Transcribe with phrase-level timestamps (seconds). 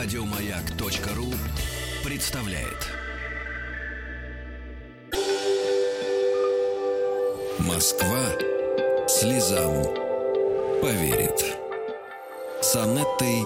[0.00, 1.26] Радиомаяк.ру
[2.08, 2.86] представляет.
[7.58, 8.16] Москва
[9.08, 9.82] слезам
[10.80, 11.56] поверит.
[12.62, 13.42] С Анеттой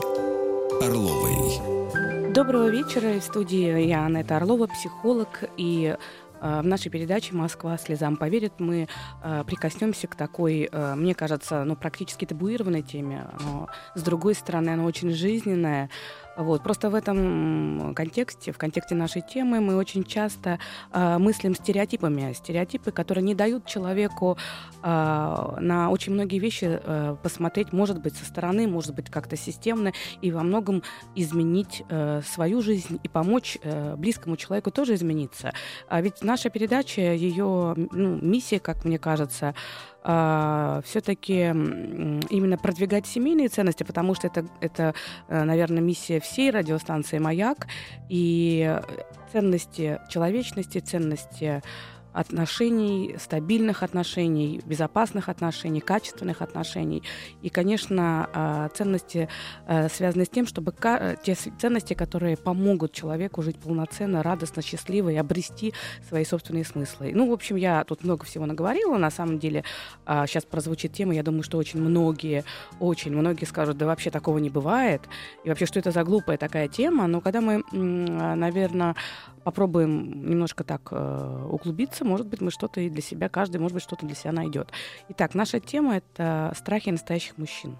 [0.83, 2.33] Орловой.
[2.35, 3.19] Доброго вечера.
[3.19, 5.45] В студии я, Анетта Орлова, психолог.
[5.57, 5.97] И
[6.43, 8.89] э, в нашей передаче «Москва слезам поверит» мы
[9.23, 13.27] э, прикоснемся к такой, э, мне кажется, ну, практически табуированной теме.
[13.41, 15.89] Но, с другой стороны, она очень жизненная.
[16.37, 16.63] Вот.
[16.63, 20.59] Просто в этом контексте, в контексте нашей темы, мы очень часто
[20.93, 22.33] э, мыслим стереотипами.
[22.33, 24.39] Стереотипы, которые не дают человеку
[24.83, 24.87] э,
[25.61, 30.31] на очень многие вещи э, посмотреть, может быть, со стороны, может быть, как-то системно, и
[30.31, 30.83] во многом
[31.15, 35.53] изменить э, свою жизнь и помочь э, близкому человеку тоже измениться.
[35.89, 39.55] А ведь наша передача, ее ну, миссия, как мне кажется,
[40.05, 44.95] э, все-таки именно продвигать семейные ценности, потому что это, это,
[45.29, 47.67] э, наверное, миссия всей радиостанции «Маяк».
[48.09, 48.79] И
[49.33, 51.63] ценности человечности, ценности
[52.13, 57.03] отношений, стабильных отношений, безопасных отношений, качественных отношений.
[57.43, 59.29] И, конечно, а, ценности
[59.67, 60.75] э, связаны с тем, чтобы
[61.23, 65.73] те ценности, которые помогут человеку жить полноценно, радостно, счастливо и обрести
[66.09, 67.13] свои собственные смыслы.
[67.15, 68.97] Ну, в общем, я тут много всего наговорила.
[68.99, 69.65] На самом деле,
[70.07, 72.45] сейчас а, прозвучит тема, я думаю, что очень многие,
[72.81, 75.03] очень многие скажут, да вообще такого не бывает.
[75.45, 77.07] И вообще, что это за глупая такая тема.
[77.07, 78.95] Но когда мы, а, наверное,
[79.45, 83.83] попробуем немножко так э, углубиться, может быть, мы что-то и для себя, каждый, может быть,
[83.83, 84.71] что-то для себя найдет.
[85.09, 87.77] Итак, наша тема— это страхи настоящих мужчин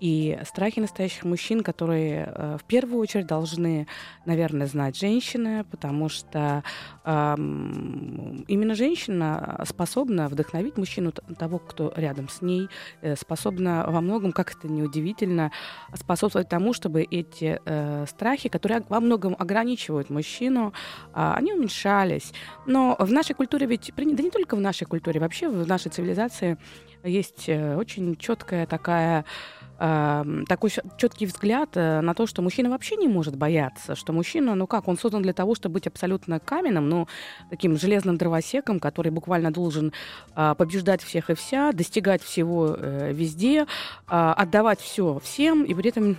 [0.00, 3.86] и страхи настоящих мужчин, которые э, в первую очередь должны,
[4.24, 6.62] наверное, знать женщины, потому что
[7.04, 12.68] э, именно женщина способна вдохновить мужчину того, кто рядом с ней,
[13.00, 15.50] э, способна во многом, как это неудивительно,
[15.94, 20.72] способствовать тому, чтобы эти э, страхи, которые во многом ограничивают мужчину,
[21.14, 22.32] э, они уменьшались.
[22.66, 26.58] Но в нашей культуре ведь, да не только в нашей культуре, вообще в нашей цивилизации
[27.06, 29.24] есть э, очень четкая такая
[29.78, 34.66] такой четкий взгляд э, на то, что мужчина вообще не может бояться, что мужчина, ну
[34.66, 37.08] как, он создан для того, чтобы быть абсолютно каменным, ну,
[37.50, 39.92] таким железным дровосеком, который буквально должен
[40.34, 43.66] а, побеждать всех и вся, достигать всего э, везде,
[44.06, 46.16] а, отдавать все всем и при этом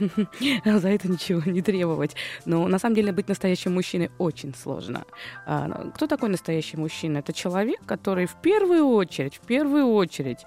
[0.79, 2.15] за это ничего не требовать.
[2.45, 5.05] Но на самом деле быть настоящим мужчиной очень сложно.
[5.45, 7.19] А, кто такой настоящий мужчина?
[7.19, 10.45] Это человек, который в первую очередь, в первую очередь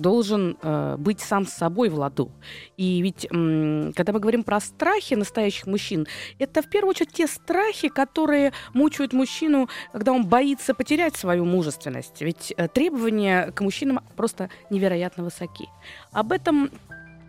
[0.00, 2.30] должен э, быть сам с собой в ладу.
[2.76, 6.06] И ведь, когда мы говорим про страхи настоящих мужчин,
[6.38, 12.22] это в первую очередь те страхи, которые мучают мужчину, когда он боится потерять свою мужественность.
[12.22, 15.68] Ведь э, требования к мужчинам просто невероятно высоки.
[16.12, 16.70] Об этом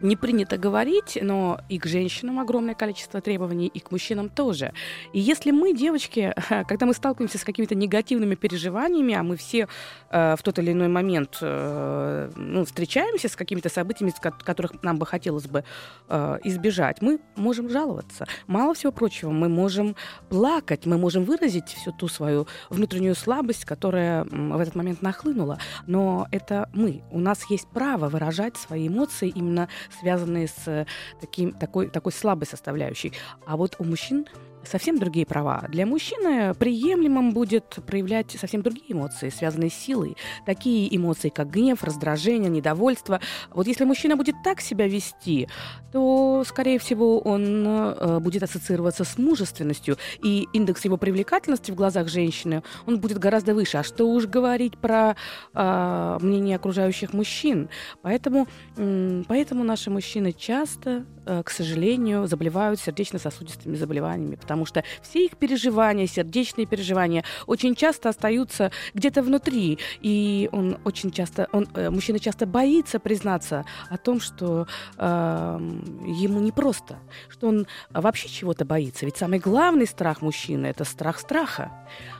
[0.02, 4.74] не принято говорить, но и к женщинам огромное количество требований, и к мужчинам тоже.
[5.14, 6.34] И если мы, девочки,
[6.68, 9.68] когда мы сталкиваемся с какими-то негативными переживаниями, а мы все
[10.10, 14.14] э, в тот или иной момент э, ну, встречаемся с какими-то событиями,
[14.44, 15.64] которых нам бы хотелось бы
[16.10, 18.28] э, избежать, мы можем жаловаться.
[18.48, 19.96] Мало всего прочего, мы можем
[20.30, 25.58] плакать, мы можем выразить всю ту свою внутреннюю слабость, которая в этот момент нахлынула.
[25.88, 27.04] Но это мы.
[27.12, 29.70] У нас есть право выражать свои эмоции именно
[30.00, 30.86] связанные с э,
[31.20, 33.14] таким, такой, такой слабой составляющей.
[33.46, 34.28] А вот у мужчин
[34.64, 35.66] совсем другие права.
[35.70, 40.16] Для мужчины приемлемым будет проявлять совсем другие эмоции, связанные с силой.
[40.46, 43.20] Такие эмоции, как гнев, раздражение, недовольство.
[43.52, 45.48] Вот если мужчина будет так себя вести,
[45.92, 52.08] то, скорее всего, он э, будет ассоциироваться с мужественностью, и индекс его привлекательности в глазах
[52.08, 53.78] женщины, он будет гораздо выше.
[53.78, 55.16] А что уж говорить про
[55.54, 57.70] э, мнение окружающих мужчин.
[58.02, 65.26] Поэтому, э, поэтому наши мужчины часто, э, к сожалению, заболевают сердечно-сосудистыми заболеваниями, потому что все
[65.26, 69.80] их переживания, сердечные переживания очень часто остаются где-то внутри.
[70.02, 74.68] И он очень часто, он, э, мужчина часто боится признаться о том, что
[74.98, 75.60] э,
[76.06, 77.00] ему непросто,
[77.30, 79.06] что он вообще чего-то боится.
[79.06, 81.72] Ведь самый главный страх мужчины– это страх страха.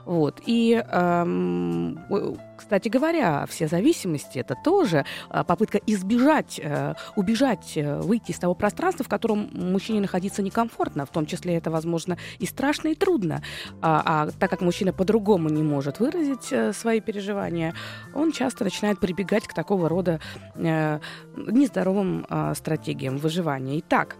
[0.06, 0.42] Вот.
[0.46, 2.00] И, эм,
[2.58, 8.54] кстати говоря, все зависимости это тоже э, попытка избежать, э, убежать, э, выйти из того
[8.54, 11.06] пространства, в котором мужчине находиться некомфортно.
[11.06, 13.42] В том числе это, возможно, и страшно, и трудно.
[13.82, 17.74] А, а так как мужчина по-другому не может выразить свои переживания,
[18.14, 20.20] он часто начинает прибегать к такого рода
[20.56, 22.26] нездоровым
[22.56, 23.80] стратегиям выживания.
[23.80, 24.18] Итак,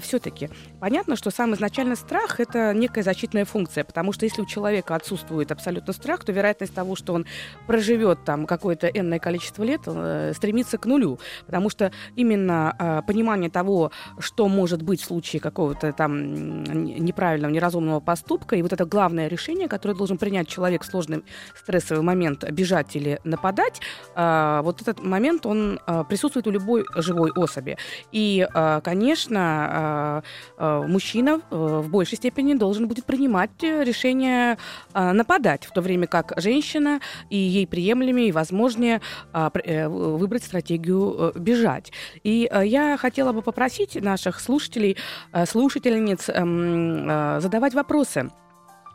[0.00, 0.50] все-таки
[0.80, 5.52] понятно, что сам изначально страх это некая защитная функция, потому что если у человека отсутствует
[5.52, 7.26] абсолютно страх, то вероятность того, что он
[7.66, 13.50] проживет там какое-то энное количество лет, э, стремится к нулю, потому что именно э, понимание
[13.50, 19.28] того, что может быть в случае какого-то там неправильного, неразумного поступка, и вот это главное
[19.28, 21.24] решение, которое должен принять человек в сложный
[21.54, 23.80] стрессовый момент, бежать или нападать,
[24.14, 27.76] э, вот этот момент, он присутствует у любой живой особи.
[28.12, 28.46] И,
[28.82, 30.22] конечно, э,
[30.58, 34.58] э, мужчина э, в большей степени должен будет принимать решение
[34.94, 37.00] э, нападать, в то время как женщина
[37.30, 39.00] и ей приемлемее и возможнее
[39.32, 41.92] э, э, выбрать стратегию э, бежать.
[42.24, 44.96] И э, я хотела бы попросить наших слушателей,
[45.32, 48.30] э, слушательниц э, задавать вопросы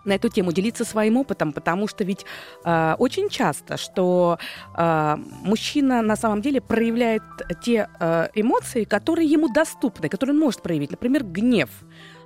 [0.05, 2.25] на эту тему, делиться своим опытом, потому что ведь
[2.65, 4.37] э, очень часто, что
[4.75, 7.23] э, мужчина на самом деле проявляет
[7.63, 11.69] те э, эмоции, которые ему доступны, которые он может проявить, например, гнев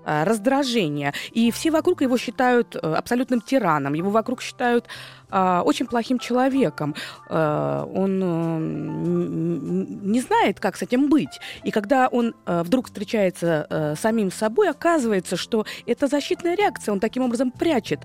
[0.07, 1.13] Э, раздражение.
[1.31, 4.85] И все вокруг его считают э, абсолютным тираном, его вокруг считают
[5.29, 6.95] очень плохим человеком.
[7.29, 8.19] Он
[10.11, 11.39] не знает, как с этим быть.
[11.63, 16.91] И когда он вдруг встречается с самим собой, оказывается, что это защитная реакция.
[16.91, 18.01] Он таким образом прячет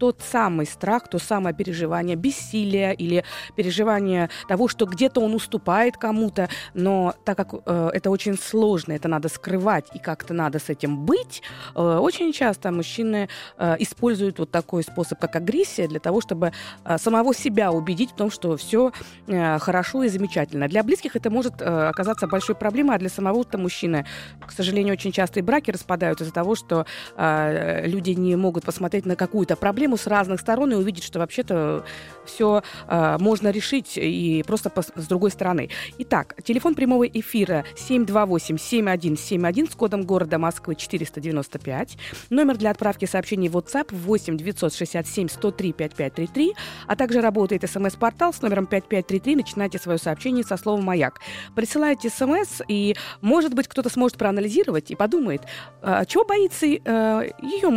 [0.00, 3.22] тот самый страх, то самое переживание бессилия или
[3.54, 9.08] переживание того, что где-то он уступает кому-то, но так как э, это очень сложно, это
[9.08, 11.42] надо скрывать и как-то надо с этим быть,
[11.74, 16.52] э, очень часто мужчины э, используют вот такой способ, как агрессия, для того, чтобы
[16.84, 18.92] э, самого себя убедить в том, что все
[19.26, 20.66] э, хорошо и замечательно.
[20.66, 24.06] Для близких это может э, оказаться большой проблемой, а для самого-то мужчины,
[24.46, 26.86] к сожалению, очень часто и браки распадаются из-за того, что
[27.16, 31.18] э, люди не могут посмотреть на какую-то проблему, проблему с разных сторон и увидеть, что
[31.18, 31.84] вообще-то
[32.24, 35.68] все э, можно решить и просто по, с другой стороны.
[35.98, 41.96] Итак, телефон прямого эфира 728-7171 с кодом города Москвы 495.
[42.30, 46.54] Номер для отправки сообщений в WhatsApp 8 967 103 5533,
[46.86, 49.36] а также работает смс-портал с номером 5533.
[49.36, 51.20] Начинайте свое сообщение со словом «Маяк».
[51.56, 55.42] Присылайте смс, и, может быть, кто-то сможет проанализировать и подумает,
[55.82, 57.70] э, чего боится э, ее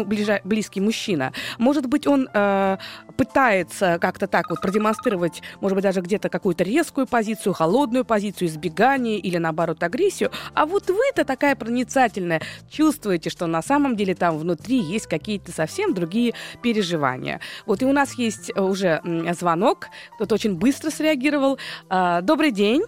[0.44, 1.34] близкий мужчина.
[1.58, 2.78] Может быть, быть, он э,
[3.18, 9.18] пытается как-то так вот продемонстрировать, может быть, даже где-то какую-то резкую позицию, холодную позицию, избегание
[9.18, 10.32] или, наоборот, агрессию.
[10.54, 15.94] А вот вы-то такая проницательная, чувствуете, что на самом деле там внутри есть какие-то совсем
[15.94, 17.40] другие переживания.
[17.66, 19.02] Вот и у нас есть э, уже
[19.32, 21.58] звонок, кто-то очень быстро среагировал.
[21.90, 22.84] Э, добрый день.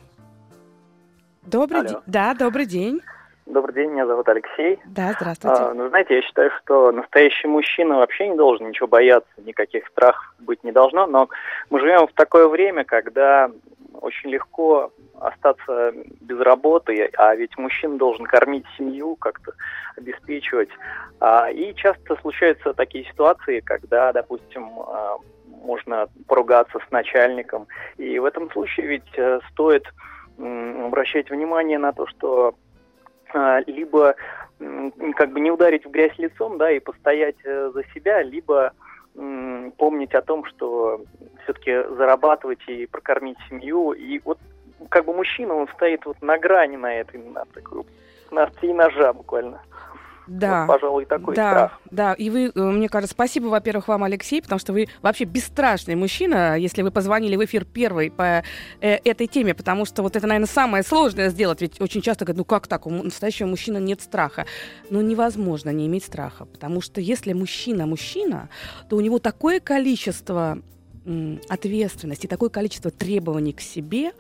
[1.43, 1.97] Добрый день.
[2.07, 3.01] Да, добрый день.
[3.45, 4.79] Добрый день, меня зовут Алексей.
[4.85, 5.61] Да, здравствуйте.
[5.61, 10.33] А, ну, знаете, я считаю, что настоящий мужчина вообще не должен ничего бояться, никаких страхов
[10.39, 11.29] быть не должно, но
[11.69, 13.51] мы живем в такое время, когда
[14.01, 19.51] очень легко остаться без работы, а ведь мужчина должен кормить семью, как-то
[19.95, 20.69] обеспечивать.
[21.19, 25.17] А, и часто случаются такие ситуации, когда, допустим, а,
[25.63, 27.67] можно поругаться с начальником.
[27.97, 29.85] И в этом случае ведь э, стоит
[30.37, 32.55] обращать внимание на то, что
[33.67, 34.15] либо
[35.15, 38.71] как бы не ударить в грязь лицом, да, и постоять э, за себя, либо
[39.77, 41.01] помнить о том, что
[41.43, 43.93] все-таки зарабатывать и прокормить семью.
[43.93, 44.37] И вот
[44.89, 47.83] как бы мужчина, он стоит вот на грани на этой, на такой,
[48.31, 49.61] на острие ножа буквально.
[50.27, 50.65] Да.
[50.65, 51.81] Вот, пожалуй, такой да, страх.
[51.91, 55.95] Да, и вы, э, мне кажется, спасибо, во-первых, вам, Алексей, потому что вы вообще бесстрашный
[55.95, 58.43] мужчина, если вы позвонили в эфир первый по
[58.81, 62.37] э, этой теме, потому что вот это, наверное, самое сложное сделать, ведь очень часто говорят,
[62.37, 64.45] ну как так, у настоящего мужчины нет страха.
[64.89, 68.49] Ну невозможно не иметь страха, потому что если мужчина мужчина,
[68.89, 70.59] то у него такое количество
[71.49, 74.11] ответственности, такое количество требований к себе,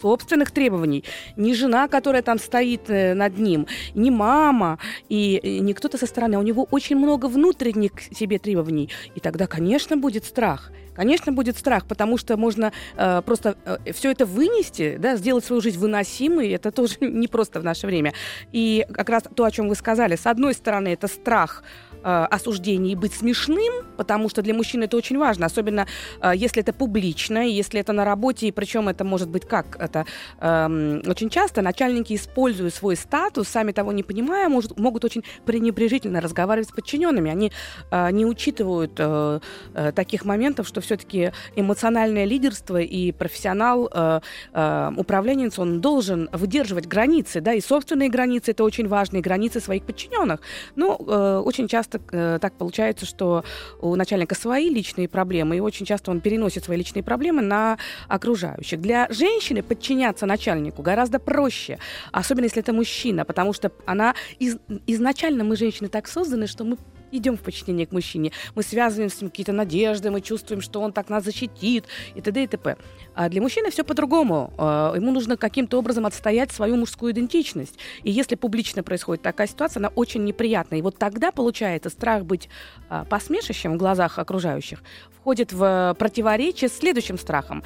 [0.00, 1.04] собственных требований.
[1.36, 4.78] Не жена, которая там стоит э, над ним, не мама,
[5.08, 6.36] и не кто-то со стороны.
[6.36, 8.90] А у него очень много внутренних себе требований.
[9.14, 10.72] И тогда, конечно, будет страх.
[10.94, 15.62] Конечно, будет страх, потому что можно э, просто э, все это вынести, да, сделать свою
[15.62, 16.50] жизнь выносимой.
[16.50, 18.12] Это тоже не просто в наше время.
[18.52, 21.62] И как раз то, о чем вы сказали, с одной стороны, это страх
[22.02, 25.86] э, осуждения и быть смешным, потому что для мужчин это очень важно, особенно
[26.20, 30.06] э, если это публично, если это на работе, и причем это может быть как это
[30.40, 36.20] э, очень часто начальники используют свой статус, сами того не понимая, может, могут очень пренебрежительно
[36.20, 37.52] разговаривать с подчиненными, они
[37.90, 39.40] э, не учитывают э,
[39.74, 44.20] э, таких моментов, что все-таки эмоциональное лидерство и профессионал э,
[44.52, 49.84] э, управленец он должен выдерживать границы, да, и собственные границы это очень важные границы своих
[49.84, 50.40] подчиненных,
[50.76, 53.44] но э, очень часто часто э, так получается, что
[53.80, 57.78] у начальника свои личные проблемы, и очень часто он переносит свои личные проблемы на
[58.08, 58.80] окружающих.
[58.80, 61.78] Для женщины подчиняться начальнику гораздо проще,
[62.12, 66.76] особенно если это мужчина, потому что она из, изначально мы женщины так созданы, что мы
[67.12, 68.32] идем в подчинение к мужчине.
[68.54, 72.44] Мы связываем с ним какие-то надежды, мы чувствуем, что он так нас защитит и т.д.
[72.44, 72.76] и т.п.
[73.20, 74.50] А для мужчины все по-другому.
[74.56, 77.78] А, ему нужно каким-то образом отстоять свою мужскую идентичность.
[78.02, 80.78] И если публично происходит такая ситуация, она очень неприятная.
[80.78, 82.48] И вот тогда, получается, страх быть
[82.88, 84.82] а, посмешищем в глазах окружающих
[85.20, 87.62] входит в противоречие с следующим страхом.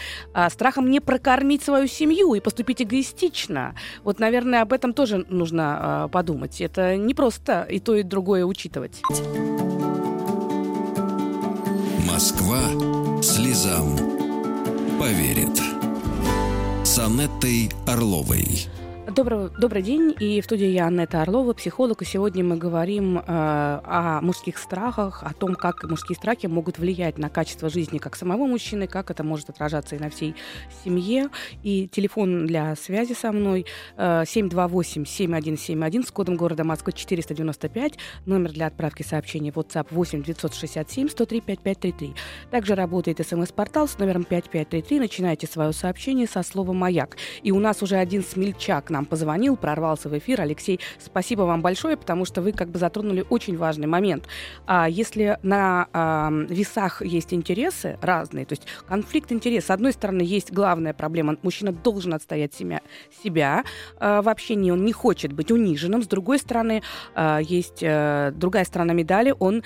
[0.51, 3.77] Страхом не прокормить свою семью и поступить эгоистично.
[4.03, 6.61] Вот, наверное, об этом тоже нужно подумать.
[6.61, 9.01] Это не просто и то, и другое учитывать.
[12.11, 12.59] Москва
[13.23, 14.24] слезам
[15.05, 15.61] поверит.
[16.83, 18.69] С Анеттой Орловой.
[19.15, 23.23] Добрый, добрый день, и в студии я Анетта Орлова, психолог, и сегодня мы говорим э,
[23.25, 28.47] о мужских страхах, о том, как мужские страхи могут влиять на качество жизни как самого
[28.49, 30.35] мужчины, как это может отражаться и на всей
[30.83, 31.29] семье.
[31.63, 33.67] И телефон для связи со мной
[33.97, 37.93] э, 728-7171 с кодом города Москвы 495,
[38.27, 42.15] номер для отправки сообщений WhatsApp 8 967 103 5533.
[42.51, 47.17] Также работает смс-портал с номером 5533, начинайте свое сообщение со слова «Маяк».
[47.45, 50.41] И у нас уже один смельчак нам позвонил, прорвался в эфир.
[50.41, 54.27] Алексей, спасибо вам большое, потому что вы как бы затронули очень важный момент.
[54.67, 60.23] А если на а, весах есть интересы разные, то есть конфликт интересов, с одной стороны,
[60.23, 62.81] есть главная проблема, мужчина должен отстоять себя,
[63.23, 63.65] себя
[63.99, 66.83] а, в общении, он не хочет быть униженным, с другой стороны,
[67.15, 69.63] а, есть а, другая сторона медали, он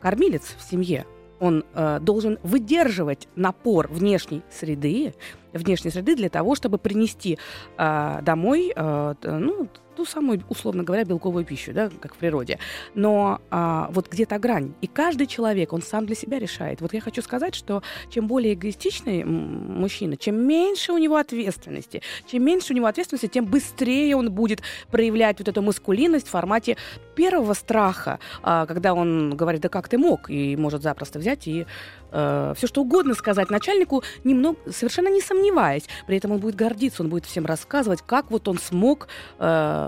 [0.00, 1.06] кормилец в семье,
[1.40, 5.14] он э, должен выдерживать напор внешней среды,
[5.52, 7.38] внешней среды для того, чтобы принести
[7.78, 12.58] э, домой э, ну, ту самую, условно говоря, белковую пищу, да, как в природе.
[12.94, 14.74] Но а, вот где-то грань.
[14.80, 16.80] И каждый человек, он сам для себя решает.
[16.80, 22.44] Вот я хочу сказать, что чем более эгоистичный мужчина, чем меньше у него ответственности, чем
[22.44, 26.76] меньше у него ответственности, тем быстрее он будет проявлять вот эту маскулинность в формате
[27.14, 31.66] первого страха, а, когда он говорит, да как ты мог, и может запросто взять и
[32.12, 35.84] э, все что угодно сказать начальнику, немного, совершенно не сомневаясь.
[36.06, 39.79] При этом он будет гордиться, он будет всем рассказывать, как вот он смог э,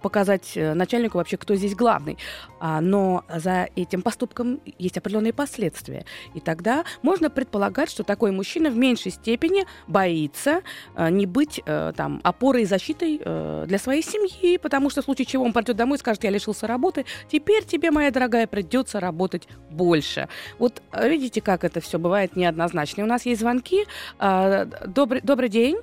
[0.00, 2.18] показать э, начальнику вообще, кто здесь главный.
[2.60, 6.04] А, но за этим поступком есть определенные последствия.
[6.34, 10.62] И тогда можно предполагать, что такой мужчина в меньшей степени боится
[10.94, 15.04] э, не быть э, там опорой и защитой э, для своей семьи, потому что в
[15.04, 19.00] случае чего он придет домой и скажет, я лишился работы, теперь тебе, моя дорогая, придется
[19.00, 20.28] работать больше.
[20.58, 23.00] Вот э, видите, как это все бывает неоднозначно.
[23.00, 23.86] И у нас есть звонки.
[24.18, 25.78] А, добрый, добрый день.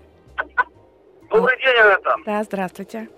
[1.30, 2.16] Добрый день, Анетта.
[2.26, 3.10] Да, здравствуйте.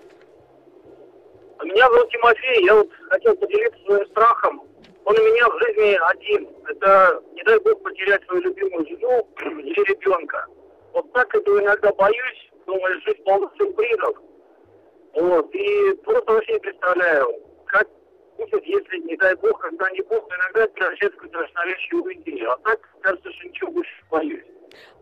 [1.64, 2.64] Меня зовут Тимофей.
[2.64, 4.62] Я вот хотел поделиться своим страхом.
[5.04, 6.48] Он у меня в жизни один.
[6.68, 9.28] Это, не дай бог, потерять свою любимую жену
[9.60, 10.46] или ребенка.
[10.92, 12.50] Вот так этого иногда боюсь.
[12.66, 14.16] Думаю, жизнь полна сюрпризов.
[15.14, 15.54] Вот.
[15.54, 17.34] И просто вообще не представляю,
[17.66, 17.88] как
[18.36, 22.52] будет, если, не дай бог, когда-нибудь, иногда превращается в навязчивую идею.
[22.52, 24.51] А так, кажется, что ничего больше боюсь.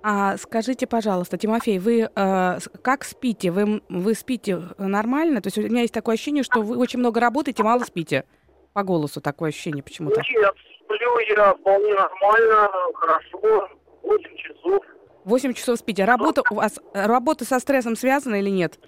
[0.03, 3.51] А скажите, пожалуйста, Тимофей, вы э, как спите?
[3.51, 5.43] Вы, вы спите нормально?
[5.43, 8.25] То есть у меня есть такое ощущение, что вы очень много работаете, мало спите.
[8.73, 10.21] По голосу такое ощущение почему-то.
[10.21, 13.69] Нет, сплю я вполне нормально, хорошо,
[14.03, 14.85] 8 часов.
[15.25, 16.05] 8 часов спите.
[16.05, 18.79] Работа у вас работа со стрессом связана или нет?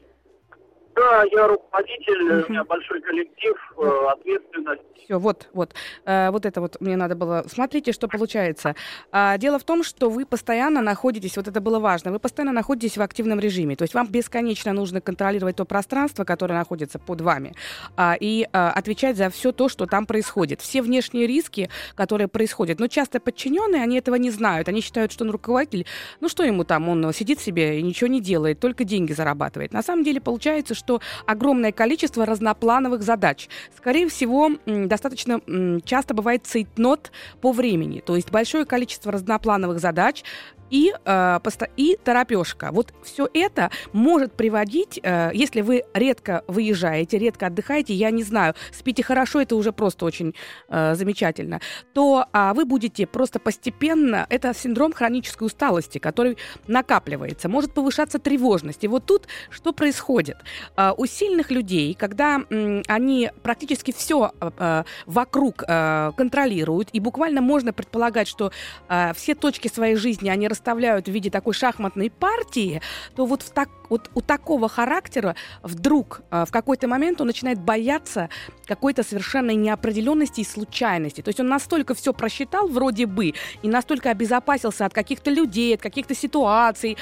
[0.94, 2.46] Да, я руководитель, угу.
[2.48, 4.82] у меня большой коллектив, э, ответственность.
[5.04, 5.74] Все, вот, вот.
[6.04, 7.44] Э, вот это вот мне надо было.
[7.48, 8.74] Смотрите, что получается.
[9.10, 12.96] А, дело в том, что вы постоянно находитесь, вот это было важно, вы постоянно находитесь
[12.96, 13.74] в активном режиме.
[13.74, 17.54] То есть вам бесконечно нужно контролировать то пространство, которое находится под вами,
[17.96, 20.60] а, и а, отвечать за все то, что там происходит.
[20.60, 22.78] Все внешние риски, которые происходят.
[22.78, 24.68] Но часто подчиненные, они этого не знают.
[24.68, 25.86] Они считают, что он руководитель,
[26.20, 29.72] ну что ему там, он сидит себе и ничего не делает, только деньги зарабатывает.
[29.72, 33.48] На самом деле получается, что огромное количество разноплановых задач.
[33.76, 35.40] Скорее всего, достаточно
[35.84, 40.24] часто бывает цейтнот по времени, то есть большое количество разноплановых задач,
[40.72, 41.38] и, э,
[41.76, 42.70] и торопежка.
[42.72, 48.54] Вот все это может приводить, э, если вы редко выезжаете, редко отдыхаете, я не знаю,
[48.72, 50.34] спите хорошо, это уже просто очень
[50.68, 51.60] э, замечательно,
[51.92, 58.82] то э, вы будете просто постепенно, это синдром хронической усталости, который накапливается, может повышаться тревожность.
[58.84, 60.38] И вот тут что происходит?
[60.76, 67.42] Э, у сильных людей, когда э, они практически все э, вокруг э, контролируют, и буквально
[67.42, 68.52] можно предполагать, что
[68.88, 72.80] э, все точки своей жизни они расставляют выставляют в виде такой шахматной партии,
[73.16, 77.58] то вот, в так, вот у такого характера вдруг э, в какой-то момент он начинает
[77.58, 78.28] бояться
[78.66, 81.20] какой-то совершенной неопределенности и случайности.
[81.20, 85.82] То есть он настолько все просчитал вроде бы и настолько обезопасился от каких-то людей, от
[85.82, 86.96] каких-то ситуаций,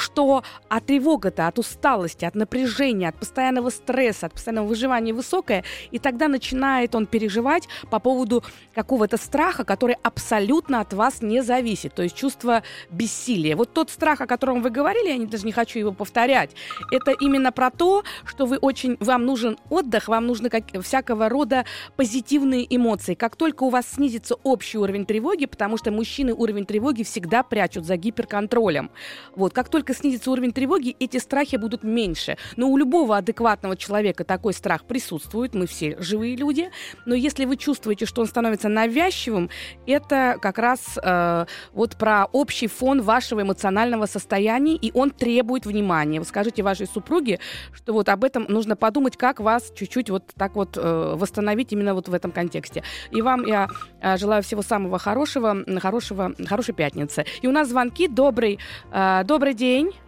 [0.00, 5.98] что от тревога-то, от усталости, от напряжения, от постоянного стресса, от постоянного выживания высокая, и
[5.98, 8.42] тогда начинает он переживать по поводу
[8.74, 13.54] какого-то страха, который абсолютно от вас не зависит, то есть чувство бессилия.
[13.54, 16.50] Вот тот страх, о котором вы говорили, я даже не хочу его повторять,
[16.90, 21.64] это именно про то, что вы очень, вам нужен отдых, вам нужны как, всякого рода
[21.96, 23.14] позитивные эмоции.
[23.14, 27.84] Как только у вас снизится общий уровень тревоги, потому что мужчины уровень тревоги всегда прячут
[27.84, 28.90] за гиперконтролем.
[29.36, 32.36] Вот, как только только снизится уровень тревоги, эти страхи будут меньше.
[32.56, 36.70] Но у любого адекватного человека такой страх присутствует, мы все живые люди.
[37.06, 39.50] Но если вы чувствуете, что он становится навязчивым,
[39.86, 46.20] это как раз э, вот про общий фон вашего эмоционального состояния, и он требует внимания.
[46.20, 47.38] Вы скажите вашей супруге,
[47.72, 51.94] что вот об этом нужно подумать, как вас чуть-чуть вот так вот э, восстановить именно
[51.94, 52.82] вот в этом контексте.
[53.10, 53.68] И вам я
[54.00, 57.24] э, желаю всего самого хорошего, хорошего, хорошей пятницы.
[57.42, 58.08] И у нас звонки.
[58.08, 58.58] Добрый,
[58.92, 60.00] э, добрый день день.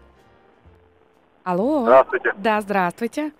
[1.44, 1.82] Алло.
[1.82, 2.32] Здравствуйте.
[2.38, 3.32] Да, здравствуйте.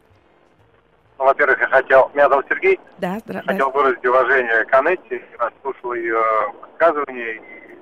[1.19, 2.11] Ну, во-первых, я хотел...
[2.15, 2.79] Меня зовут Сергей.
[2.99, 3.53] Да, здравствуйте.
[3.53, 5.25] Хотел выразить уважение к Анетте.
[5.39, 6.23] Я слушал ее
[6.61, 7.33] высказывания.
[7.35, 7.79] И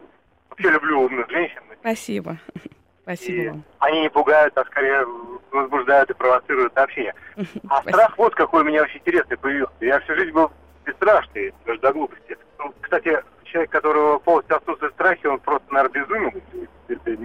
[0.48, 1.60] вообще люблю умных женщин.
[1.80, 2.38] Спасибо.
[3.02, 3.64] Спасибо и вам.
[3.78, 5.06] Они не пугают, а скорее
[5.50, 7.14] возбуждают и провоцируют общение.
[7.68, 9.74] А страх вот какой у меня очень интересный появился.
[9.80, 10.50] Я всю жизнь был
[10.84, 12.38] бесстрашный, даже до глупости.
[12.58, 16.42] Ну, кстати, человек, которого полностью отсутствует страхи, он просто, наверное, безумен.
[16.88, 17.16] Это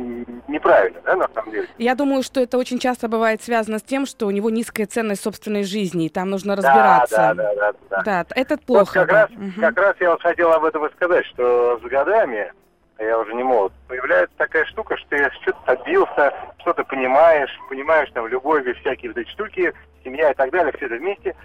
[0.47, 1.67] неправильно, да, на самом деле?
[1.77, 5.23] Я думаю, что это очень часто бывает связано с тем, что у него низкая ценность
[5.23, 7.15] собственной жизни, и там нужно разбираться.
[7.15, 7.71] Да, да, да.
[7.71, 8.03] Да, да.
[8.03, 8.99] да это плохо.
[8.99, 9.21] Вот как, да.
[9.21, 9.61] раз, угу.
[9.61, 12.51] как раз я вот хотел об этом и сказать, что с годами,
[12.99, 18.27] я уже не молод, появляется такая штука, что ты что-то добился, что-то понимаешь, понимаешь там
[18.27, 21.35] любовь и всякие вот эти штуки, семья и так далее, все это вместе,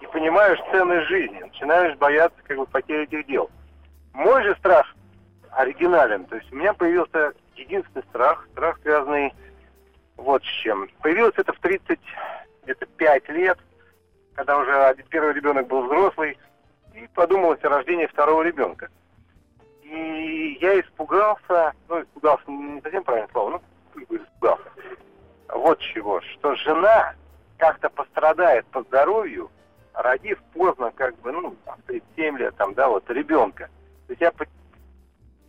[0.00, 3.50] и понимаешь ценность жизни, начинаешь бояться как бы потери этих дел.
[4.12, 4.94] Мой же страх
[5.50, 6.24] оригинален.
[6.26, 9.32] То есть у меня появился единственный страх, страх, связанный
[10.16, 10.88] вот с чем.
[11.00, 11.98] Появился это в 30,
[12.64, 13.58] где-то 5 лет,
[14.34, 16.38] когда уже первый ребенок был взрослый,
[16.94, 18.88] и подумалось о рождении второго ребенка.
[19.82, 23.60] И я испугался, ну, испугался не совсем правильное слово,
[23.94, 24.70] ну, испугался.
[25.48, 27.14] Вот чего, что жена
[27.58, 29.50] как-то пострадает по здоровью,
[29.94, 31.56] родив поздно, как бы, ну,
[31.86, 33.68] 37 лет, там, да, вот, ребенка.
[34.10, 34.32] То есть я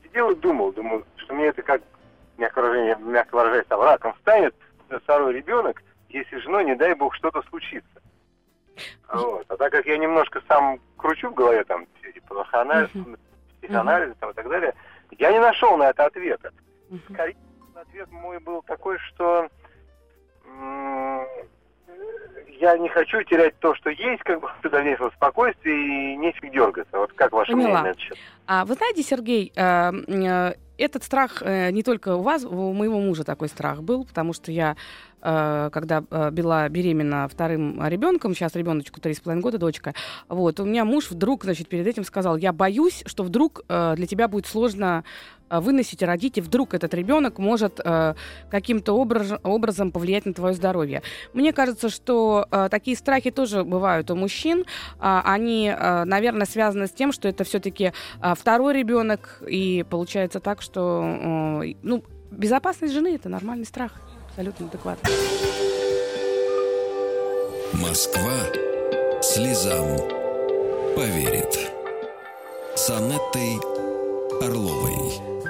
[0.04, 1.82] сидел и думал, думал, что мне это как,
[2.38, 4.54] мягко выражаясь, мягко выражаясь, там, раком встанет
[4.88, 8.02] второй ребенок, если с женой, не дай бог, что-то случится.
[9.12, 9.46] Вот.
[9.48, 12.92] А так как я немножко сам кручу в голове там психоанализ,
[13.62, 14.76] психоанализ там, и так далее,
[15.18, 16.52] я не нашел на это ответа.
[17.12, 17.38] Скорее,
[17.74, 19.50] ответ мой был такой, что
[22.62, 26.98] я не хочу терять то, что есть, как бы до дальнейшего спокойствия и нефиг дергаться.
[26.98, 27.70] Вот как ваше Поняла.
[27.70, 28.18] мнение на этот счет?
[28.48, 33.00] А вы знаете, Сергей, э, э, этот страх э, не только у вас, у моего
[33.00, 34.76] мужа такой страх был, потому что я
[35.22, 39.94] Э, когда э, была беременна вторым ребенком, сейчас ребеночку 3,5 года, дочка,
[40.28, 44.08] вот, у меня муж вдруг, значит, перед этим сказал, я боюсь, что вдруг э, для
[44.08, 45.04] тебя будет сложно
[45.52, 48.16] выносить и родить, и вдруг этот ребенок может э,
[48.50, 51.02] каким-то образ, образом повлиять на твое здоровье.
[51.34, 54.64] Мне кажется, что э, такие страхи тоже бывают у мужчин.
[55.02, 60.40] Э, они, э, наверное, связаны с тем, что это все-таки э, второй ребенок, и получается
[60.40, 65.10] так, что э, ну, безопасность жены это нормальный страх абсолютно адекватно.
[67.74, 68.32] Москва
[69.22, 69.98] слезам
[70.96, 71.72] поверит.
[72.76, 73.58] С Анеттой
[74.42, 75.41] Орловой.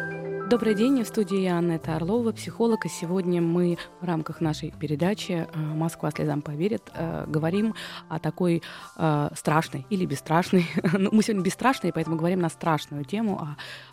[0.52, 5.58] Добрый день, в студии Анетта Орлова, психолог, и сегодня мы в рамках нашей передачи э,
[5.58, 7.74] «Москва слезам поверит» э, говорим
[8.10, 8.62] о такой
[8.98, 13.48] э, страшной или бесстрашной, ну, мы сегодня бесстрашные, поэтому говорим на страшную тему,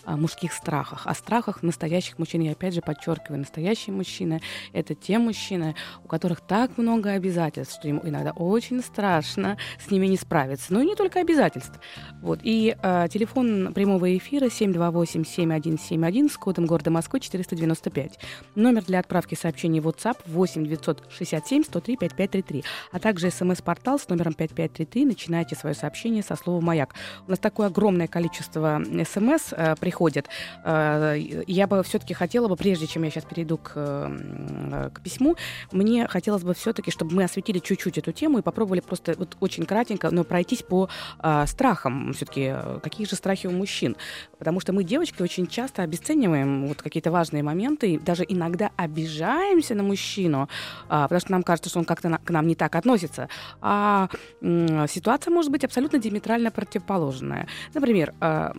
[0.05, 2.41] о, мужских страхах, о страхах настоящих мужчин.
[2.41, 4.41] Я опять же подчеркиваю, настоящие мужчины—
[4.73, 10.09] это те мужчины, у которых так много обязательств, что ему иногда очень страшно с ними
[10.09, 10.75] не справиться.
[10.75, 11.79] Но и не только обязательств.
[12.21, 12.41] Вот.
[12.43, 18.19] И телефон прямого эфира 728-7171 с кодом города Москвы 495.
[18.55, 22.65] Номер для отправки сообщений в WhatsApp 8 967 103 5533.
[22.91, 25.05] А также смс-портал с номером 5533.
[25.05, 26.95] Начинайте свое сообщение со слова «Маяк».
[27.27, 30.31] У нас такое огромное количество смс э, приходит.
[30.65, 35.37] Э, я бы все-таки хотела бы, прежде чем я сейчас перейду к, э, к письму,
[35.71, 39.67] мне хотелось бы все-таки, чтобы мы осветили чуть-чуть эту тему и попробовали просто вот очень
[39.67, 40.89] кратенько, но пройтись по
[41.23, 42.15] э, страхам.
[42.15, 43.97] Все-таки какие же страхи у мужчин?
[44.39, 48.71] Потому что мы, девочки, очень часто обесцениваем игнорируем вот какие-то важные моменты, и даже иногда
[48.77, 50.49] обижаемся на мужчину,
[50.89, 53.29] а, потому что нам кажется, что он как-то на, к нам не так относится.
[53.61, 54.09] А
[54.43, 57.47] м, ситуация может быть абсолютно диаметрально противоположная.
[57.75, 58.53] Например, а,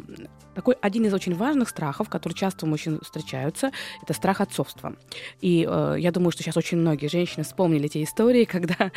[0.56, 3.72] такой один из очень важных страхов, который часто у мужчин встречаются,
[4.04, 4.94] это страх отцовства.
[5.40, 8.92] И э, я думаю, что сейчас очень многие женщины вспомнили те истории, когда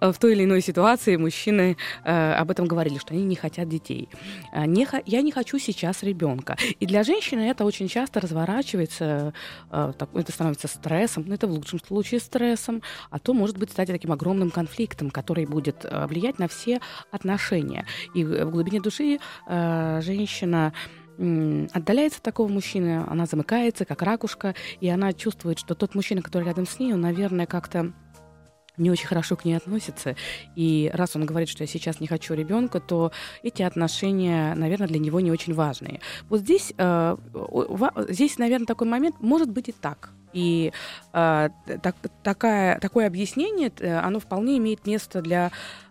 [0.00, 4.08] в той или иной ситуации мужчины э, об этом говорили, что они не хотят детей.
[4.52, 6.56] А, не, я не хочу сейчас ребенка.
[6.80, 9.32] И для женщины это очень часто разворачивается,
[9.70, 13.88] э, это становится стрессом, ну, это в лучшем случае стрессом, а то может быть стать
[13.88, 16.80] таким огромным конфликтом, который будет э, влиять на все
[17.10, 17.86] отношения.
[18.14, 20.72] И в глубине души э, женщина
[21.18, 26.44] отдаляется от такого мужчины, она замыкается, как ракушка, и она чувствует, что тот мужчина, который
[26.44, 27.92] рядом с ней, он, наверное, как-то
[28.78, 30.16] не очень хорошо к ней относится.
[30.56, 33.12] И раз он говорит, что я сейчас не хочу ребенка, то
[33.42, 36.00] эти отношения, наверное, для него не очень важные.
[36.28, 37.16] Вот здесь, э,
[38.08, 40.10] здесь, наверное, такой момент может быть и так.
[40.32, 40.72] И
[41.12, 41.48] э,
[41.82, 45.50] так, такая, такое объяснение, э, оно вполне имеет место для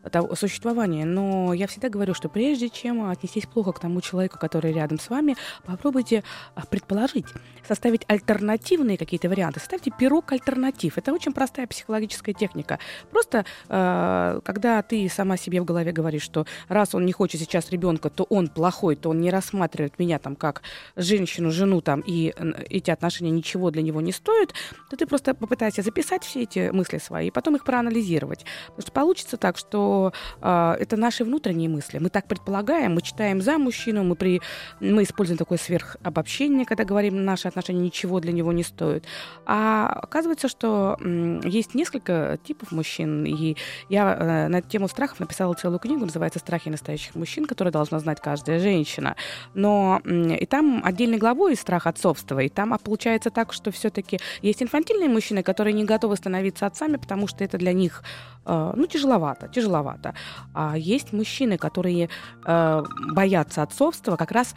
[0.09, 1.05] того, существования.
[1.05, 5.09] Но я всегда говорю, что прежде чем отнестись плохо к тому человеку, который рядом с
[5.09, 6.23] вами, попробуйте
[6.55, 7.25] а, предположить,
[7.67, 9.59] составить альтернативные какие-то варианты.
[9.59, 10.97] Составьте пирог альтернатив.
[10.97, 12.79] Это очень простая психологическая техника.
[13.11, 17.69] Просто э, когда ты сама себе в голове говоришь, что раз он не хочет сейчас
[17.71, 20.61] ребенка, то он плохой, то он не рассматривает меня там как
[20.95, 22.33] женщину, жену там, и
[22.69, 24.53] эти отношения ничего для него не стоят, стоит,
[24.89, 28.45] то ты просто попытайся записать все эти мысли свои и потом их проанализировать.
[28.67, 30.11] Потому что получится так, что
[30.41, 31.99] э, это наши внутренние мысли.
[31.99, 34.41] Мы так предполагаем, мы читаем за мужчину, мы, при,
[34.81, 39.05] мы используем такое сверхобобщение, когда говорим, наши отношения ничего для него не стоят.
[39.45, 43.25] А оказывается, что м, есть несколько типов мужчин.
[43.25, 43.55] И
[43.89, 48.19] я э, на тему страхов написала целую книгу, называется «Страхи настоящих мужчин», которую должна знать
[48.21, 49.15] каждая женщина.
[49.53, 52.39] Но м, и там отдельной главой страх отцовства.
[52.39, 56.97] И там а, получается так, что все-таки есть инфантильные мужчины, которые не готовы становиться отцами,
[56.97, 58.03] потому что это для них
[58.45, 60.13] э, ну, тяжеловато, тяжеловато.
[60.53, 62.09] А есть мужчины, которые
[62.45, 64.55] э, боятся отцовства как раз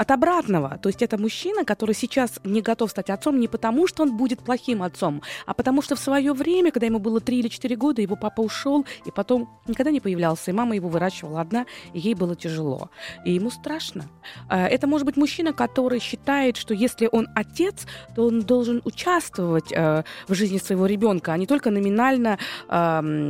[0.00, 0.78] от обратного.
[0.82, 4.40] То есть это мужчина, который сейчас не готов стать отцом не потому, что он будет
[4.40, 8.00] плохим отцом, а потому что в свое время, когда ему было 3 или 4 года,
[8.00, 12.14] его папа ушел, и потом никогда не появлялся, и мама его выращивала одна, и ей
[12.14, 12.88] было тяжело.
[13.26, 14.06] И ему страшно.
[14.48, 17.86] А, это может быть мужчина, который считает, что если он отец,
[18.16, 22.38] то он должен участвовать э, в жизни своего ребенка, а не только номинально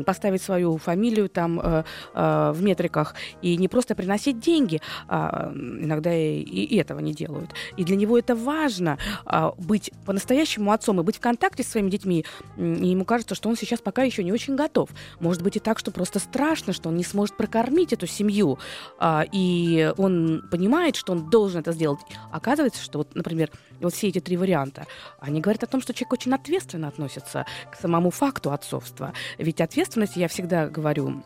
[0.06, 1.82] поставить свою фамилию там э,
[2.14, 4.80] э, в метриках и не просто приносить деньги.
[5.08, 7.52] А, иногда и и этого не делают.
[7.76, 11.90] И для него это важно а, быть по-настоящему отцом и быть в контакте с своими
[11.90, 12.24] детьми.
[12.56, 14.90] И ему кажется, что он сейчас пока еще не очень готов.
[15.20, 18.58] Может быть и так, что просто страшно, что он не сможет прокормить эту семью.
[18.98, 22.00] А, и он понимает, что он должен это сделать.
[22.32, 24.86] Оказывается, что вот, например, вот все эти три варианта,
[25.20, 29.12] они говорят о том, что человек очень ответственно относится к самому факту отцовства.
[29.38, 31.22] Ведь ответственность, я всегда говорю,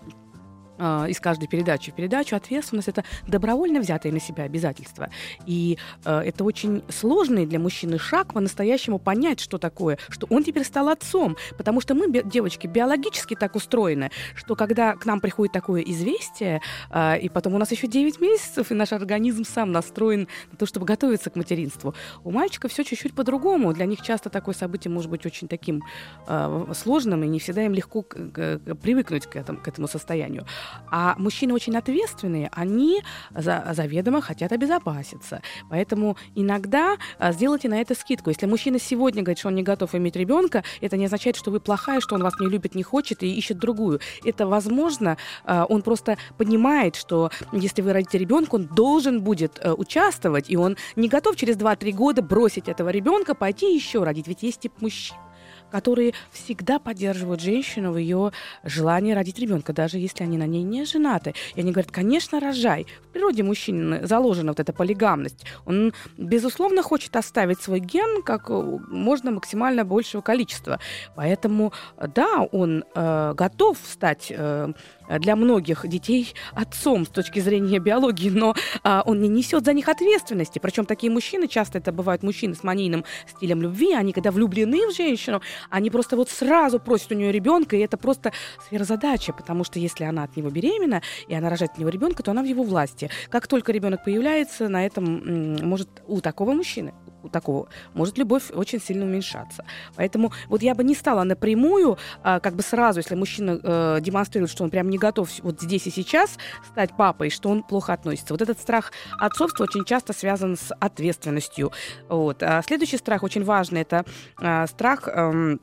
[0.79, 5.09] а, из каждой передачи в передачу ответственность это добровольно взятые на себя обязательства.
[5.47, 10.65] И э, это очень сложный для мужчины шаг по-настоящему понять, что такое, что он теперь
[10.65, 11.37] стал отцом.
[11.57, 16.61] Потому что мы, девочки, биологически так устроены, что когда к нам приходит такое известие,
[16.91, 20.67] э, и потом у нас еще 9 месяцев, и наш организм сам настроен на то,
[20.67, 23.73] чтобы готовиться к материнству, у мальчика все чуть-чуть по-другому.
[23.73, 25.83] Для них часто такое событие может быть очень таким
[26.27, 30.47] э, сложным, и не всегда им легко к, к, привыкнуть к этому, к этому состоянию.
[30.91, 33.03] А мужчины очень ответственные, они
[33.35, 35.43] за, заведомо хотят обезопаситься.
[35.71, 38.31] Поэтому иногда а, сделайте на это скидку.
[38.31, 41.61] Если мужчина сегодня говорит, что он не готов иметь ребенка, это не означает, что вы
[41.61, 44.01] плохая, что он вас не любит, не хочет и ищет другую.
[44.25, 49.75] Это возможно, а, он просто понимает, что если вы родите ребенка, он должен будет а,
[49.75, 54.29] участвовать, и он не готов через 2-3 года бросить этого ребенка, пойти еще родить.
[54.29, 55.17] Ведь есть тип мужчин
[55.75, 58.31] которые всегда поддерживают женщину в ее
[58.63, 61.35] желании родить ребенка, даже если они на ней не женаты.
[61.57, 62.87] И они говорят, конечно, рожай.
[63.09, 65.45] В природе мужчины заложена вот эта полигамность.
[65.67, 70.79] Он, безусловно, хочет оставить свой ген как можно максимально большего количества.
[71.17, 74.73] Поэтому, да, он э, готов стать э,
[75.09, 79.89] для многих детей отцом с точки зрения биологии, но а, он не несет за них
[79.89, 80.59] ответственности.
[80.59, 84.95] Причем такие мужчины, часто это бывают мужчины с манийным стилем любви, они когда влюблены в
[84.95, 88.33] женщину, они просто вот сразу просят у нее ребенка, и это просто
[88.69, 92.31] сверхзадача, потому что если она от него беременна, и она рожает от него ребенка, то
[92.31, 93.11] она в его власти.
[93.31, 96.95] Как только ребенок появляется, на этом может у такого мужчины
[97.29, 99.65] такого, может любовь очень сильно уменьшаться.
[99.97, 104.51] Поэтому вот я бы не стала напрямую, а, как бы сразу, если мужчина э, демонстрирует,
[104.51, 106.39] что он прям не готов вот здесь и сейчас
[106.71, 108.35] стать папой, что он плохо относится.
[108.35, 111.73] Вот этот страх отцовства очень часто связан с ответственностью.
[112.09, 112.43] Вот.
[112.43, 114.05] А следующий страх очень важный, это
[114.41, 115.09] э, страх...
[115.09, 115.57] Э,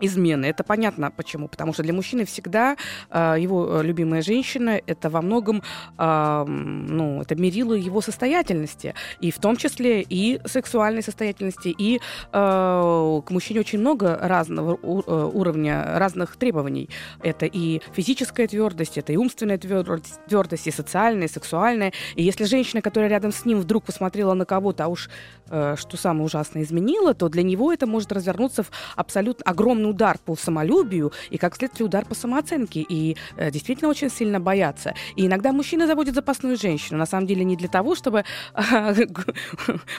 [0.00, 0.46] измены.
[0.46, 1.48] Это понятно почему.
[1.48, 2.76] Потому что для мужчины всегда
[3.10, 5.62] э, его любимая женщина это во многом
[5.98, 8.94] э, ну, это мерило его состоятельности.
[9.20, 11.74] И в том числе и сексуальной состоятельности.
[11.76, 12.00] И
[12.32, 16.88] э, к мужчине очень много разного уровня, разных требований.
[17.22, 21.92] Это и физическая твердость, это и умственная твердость, твердость и социальная, и сексуальная.
[22.14, 25.08] И если женщина, которая рядом с ним вдруг посмотрела на кого-то, а уж
[25.50, 30.18] э, что самое ужасное изменила, то для него это может развернуться в абсолютно огромный удар
[30.24, 32.84] по самолюбию и, как следствие, удар по самооценке.
[32.88, 34.94] И э, действительно очень сильно боятся.
[35.16, 36.98] И иногда мужчина заводит запасную женщину.
[36.98, 38.24] На самом деле не для того, чтобы...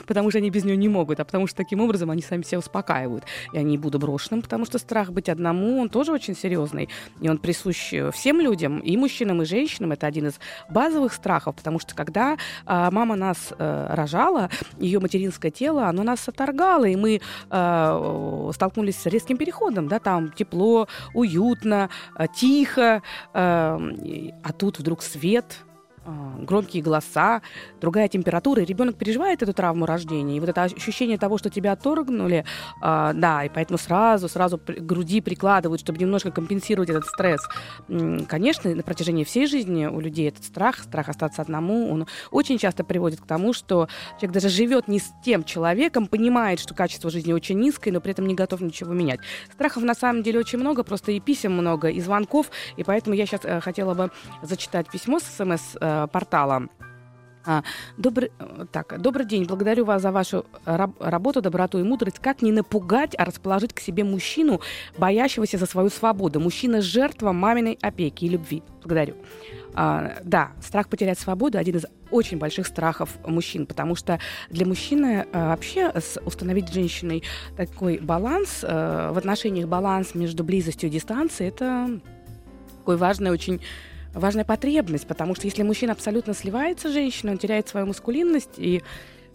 [0.06, 2.58] потому что они без нее не могут, а потому что таким образом они сами себя
[2.58, 3.24] успокаивают.
[3.52, 6.88] Я не буду брошенным, потому что страх быть одному, он тоже очень серьезный.
[7.20, 9.92] И он присущ всем людям, и мужчинам, и женщинам.
[9.92, 10.34] Это один из
[10.68, 16.28] базовых страхов, потому что когда а, мама нас э, рожала, ее материнское тело, оно нас
[16.28, 17.20] отторгало, и мы
[17.50, 23.02] э, столкнулись с резким переходом да, там тепло, уютно, э, тихо,
[23.34, 25.65] эм, а тут вдруг свет,
[26.40, 27.42] громкие голоса,
[27.80, 31.72] другая температура, и ребенок переживает эту травму рождения, и вот это ощущение того, что тебя
[31.72, 32.44] отторгнули,
[32.82, 37.40] э, да, и поэтому сразу, сразу груди прикладывают, чтобы немножко компенсировать этот стресс.
[38.28, 42.84] Конечно, на протяжении всей жизни у людей этот страх, страх остаться одному, он очень часто
[42.84, 43.88] приводит к тому, что
[44.18, 48.12] человек даже живет не с тем человеком, понимает, что качество жизни очень низкое, но при
[48.12, 49.20] этом не готов ничего менять.
[49.52, 53.26] Страхов на самом деле очень много, просто и писем много, и звонков, и поэтому я
[53.26, 54.10] сейчас э, хотела бы
[54.42, 56.68] зачитать письмо с смс э, портала.
[57.46, 57.62] А,
[57.96, 58.32] добрый,
[58.72, 59.44] так, добрый день.
[59.44, 62.18] Благодарю вас за вашу раб, работу, доброту и мудрость.
[62.18, 64.60] Как не напугать, а расположить к себе мужчину,
[64.98, 66.40] боящегося за свою свободу?
[66.40, 68.64] Мужчина– жертва маминой опеки и любви.
[68.80, 69.14] Благодарю.
[69.74, 74.18] А, да, страх потерять свободу– один из очень больших страхов мужчин, потому что
[74.50, 75.92] для мужчины а, вообще
[76.24, 77.22] установить с женщиной
[77.56, 82.00] такой баланс, а, в отношениях баланс между близостью и дистанцией– это
[82.78, 83.60] такой важный очень
[84.16, 88.82] важная потребность, потому что если мужчина абсолютно сливается с женщиной, он теряет свою маскулинность и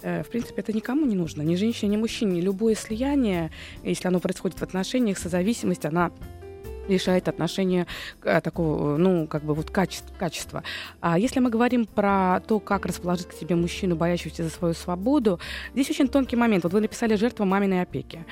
[0.02, 2.42] э, в принципе, это никому не нужно, ни женщине, ни мужчине.
[2.42, 3.52] Любое слияние,
[3.84, 6.12] если оно происходит в отношениях, созависимость, она
[6.88, 7.88] лишает отношения
[8.24, 10.14] э, такого, ну, как бы вот качества.
[10.18, 10.64] качества.
[11.00, 15.40] А если мы говорим про то, как расположить к себе мужчину, боящегося за свою свободу,
[15.74, 16.64] здесь очень тонкий момент.
[16.64, 18.26] Вот вы написали «жертва маминой опеки».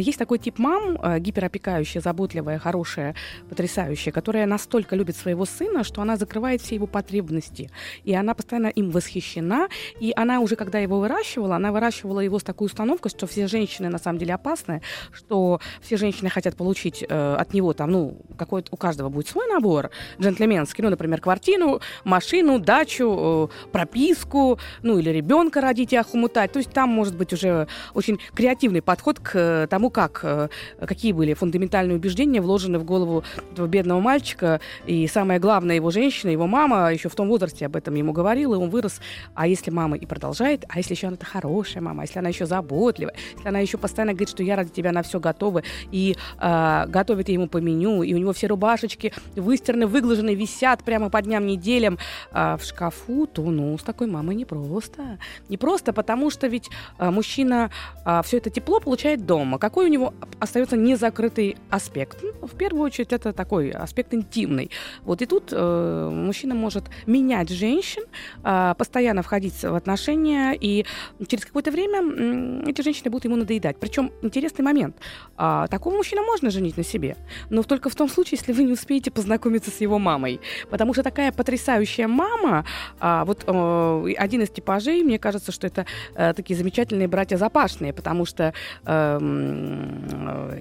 [0.00, 3.14] Есть такой тип мам, э, гиперопекающая, заботливая, хорошая,
[3.48, 7.70] потрясающая, которая настолько любит своего сына, что она закрывает все его потребности.
[8.04, 9.68] И она постоянно им восхищена.
[10.00, 13.88] И она уже, когда его выращивала, она выращивала его с такой установкой, что все женщины
[13.88, 14.82] на самом деле опасны,
[15.12, 19.46] что все женщины хотят получить э, от него там, ну, какой у каждого будет свой
[19.46, 26.52] набор джентльменский, ну, например, квартиру, машину, дачу, э, прописку, ну, или ребенка родить и охмутать.
[26.52, 30.48] То есть там может быть уже очень креативный подход к э, как, э,
[30.80, 34.60] какие были фундаментальные убеждения вложены в голову этого бедного мальчика.
[34.86, 38.54] И самое главное, его женщина, его мама еще в том возрасте об этом ему говорила,
[38.54, 39.00] и он вырос.
[39.34, 42.46] А если мама и продолжает, а если еще она-то хорошая мама, а если она еще
[42.46, 46.84] заботливая, если она еще постоянно говорит, что я ради тебя на все готова, и э,
[46.88, 51.46] готовит ему по меню, и у него все рубашечки выстираны, выглажены, висят прямо по дням,
[51.46, 51.98] неделям
[52.32, 55.18] э, в шкафу, то, ну, с такой мамой непросто.
[55.48, 57.70] Не просто, потому что ведь э, мужчина
[58.04, 59.58] э, все это тепло получает дома.
[59.58, 62.18] Какой какой у него остается незакрытый аспект?
[62.22, 64.70] Ну, в первую очередь это такой аспект интимный.
[65.04, 68.02] Вот и тут э, мужчина может менять женщин,
[68.44, 70.84] э, постоянно входить в отношения, и
[71.28, 73.78] через какое-то время э, эти женщины будут ему надоедать.
[73.80, 74.96] Причем интересный момент.
[75.38, 77.16] Э, такого мужчину можно женить на себе,
[77.48, 80.40] но только в том случае, если вы не успеете познакомиться с его мамой.
[80.68, 82.66] Потому что такая потрясающая мама,
[83.00, 87.94] э, вот э, один из типажей, мне кажется, что это э, такие замечательные братья Запашные,
[87.94, 88.52] потому что
[88.84, 89.59] э,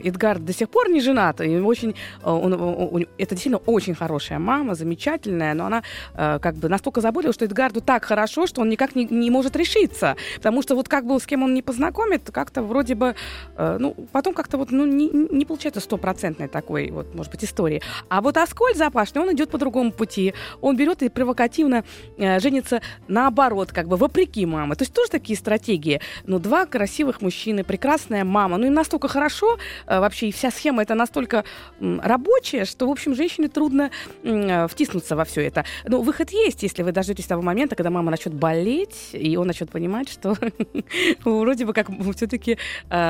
[0.04, 4.40] Эдгар до сих пор не женат, и очень, э, он, он, это действительно очень хорошая
[4.40, 5.84] мама, замечательная, но она
[6.14, 9.56] э, как бы настолько заботилась, что Эдгарду так хорошо, что он никак не, не может
[9.56, 13.16] решиться, потому что вот как бы с кем он не познакомит, как-то вроде бы,
[13.58, 17.82] э, ну, потом как-то вот, ну, не, не получается стопроцентной такой вот, может быть, истории.
[18.10, 21.84] А вот Аскольд Запашный, он идет по другому пути, он берет и провокативно
[22.18, 24.76] женится наоборот, как бы вопреки мамы.
[24.76, 26.02] То есть тоже такие стратегии.
[26.26, 30.82] Ну, два красивых мужчины, прекрасная мама, ну и настолько хорошо, э, вообще и вся схема
[30.82, 31.44] это настолько
[31.80, 33.92] рабочая, что, в общем, женщине трудно
[34.24, 35.64] э, втиснуться во все это.
[35.86, 39.70] Но выход есть, если вы дождетесь того момента, когда мама начнет болеть, и он начнет
[39.70, 40.36] понимать, что
[41.24, 42.58] вроде бы как все-таки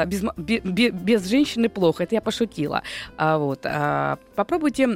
[0.05, 2.03] без, без женщины плохо.
[2.03, 2.83] Это я пошутила.
[3.17, 3.61] А вот.
[3.63, 4.89] А попробуйте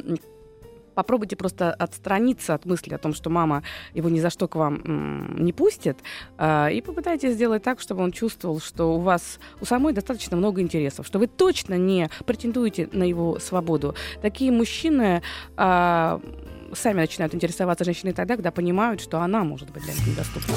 [0.93, 5.35] попробуйте просто отстраниться от мысли о том, что мама его ни за что к вам
[5.37, 5.97] не пустит,
[6.37, 10.61] э, и попытайтесь сделать так, чтобы он чувствовал, что у вас у самой достаточно много
[10.61, 13.95] интересов, что вы точно не претендуете на его свободу.
[14.21, 15.21] Такие мужчины
[15.57, 16.19] э,
[16.73, 20.53] сами начинают интересоваться женщиной тогда, когда понимают, что она может быть для них недоступна.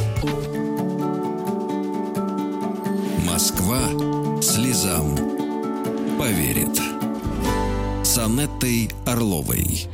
[3.26, 3.78] Москва
[4.40, 5.14] слезам
[6.18, 6.80] поверит.
[8.02, 9.88] С Анеттой Орловой.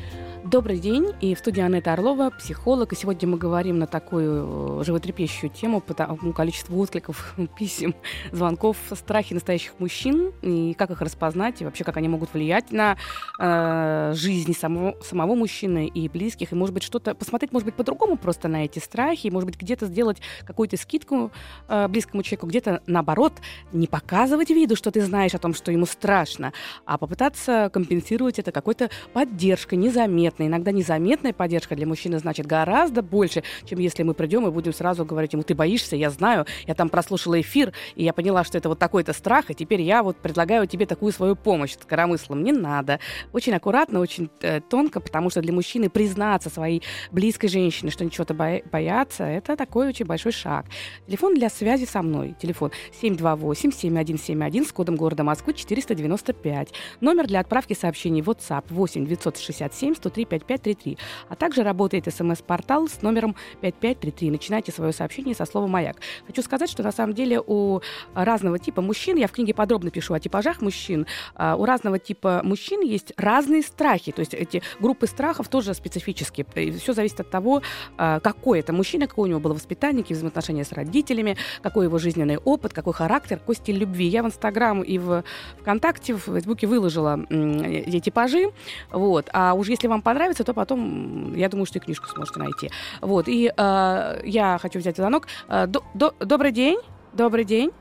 [0.53, 4.85] Добрый день, и в студии Анетта Орлова, психолог, и сегодня мы говорим на такую э,
[4.85, 7.95] животрепещущую тему по тому количеству откликов, писем,
[8.33, 12.99] звонков, страхи настоящих мужчин, и как их распознать, и вообще как они могут влиять на
[13.38, 18.19] э, жизнь самого, самого мужчины и близких, и может быть что-то, посмотреть, может быть, по-другому
[18.19, 21.33] просто на эти страхи, может быть, где-то сделать какую-то скидку
[21.69, 23.33] э, близкому человеку, где-то, наоборот,
[23.73, 26.53] не показывать виду, что ты знаешь о том, что ему страшно,
[26.85, 30.53] а попытаться компенсировать это какой-то поддержкой, незаметной, понятно.
[30.53, 35.05] Иногда незаметная поддержка для мужчины значит гораздо больше, чем если мы придем и будем сразу
[35.05, 38.69] говорить ему, ты боишься, я знаю, я там прослушала эфир, и я поняла, что это
[38.69, 42.45] вот такой-то страх, и теперь я вот предлагаю тебе такую свою помощь с коромыслом.
[42.45, 42.99] Не надо.
[43.33, 48.35] Очень аккуратно, очень э, тонко, потому что для мужчины признаться своей близкой женщине, что ничего-то
[48.35, 50.67] боя- бояться, это такой очень большой шаг.
[51.07, 52.35] Телефон для связи со мной.
[52.41, 52.71] Телефон
[53.03, 56.73] 728-7171 с кодом города Москвы 495.
[57.01, 60.99] Номер для отправки сообщений WhatsApp 8 967 103 5533.
[61.29, 64.31] А также работает смс-портал с номером 5533.
[64.31, 65.97] Начинайте свое сообщение со слова «Маяк».
[66.27, 67.81] Хочу сказать, что на самом деле у
[68.14, 72.40] разного типа мужчин, я в книге подробно пишу о типажах мужчин, а, у разного типа
[72.45, 74.12] мужчин есть разные страхи.
[74.12, 76.47] То есть эти группы страхов тоже специфические.
[76.79, 77.62] Все зависит от того,
[77.97, 81.99] а, какой это мужчина, какое у него было воспитание, какие взаимоотношения с родителями, какой его
[81.99, 84.07] жизненный опыт, какой характер, какой стиль любви.
[84.07, 85.25] Я в Инстаграм и в
[85.61, 88.53] ВКонтакте, в Фейсбуке выложила эти типажи.
[88.90, 89.29] Вот.
[89.33, 92.71] А уж если вам понравилось, понравится, то потом, я думаю, что и книжку сможете найти.
[93.01, 95.27] Вот, и э, я хочу взять звонок.
[95.49, 96.79] Э, до, до, добрый день,
[97.13, 97.73] добрый день.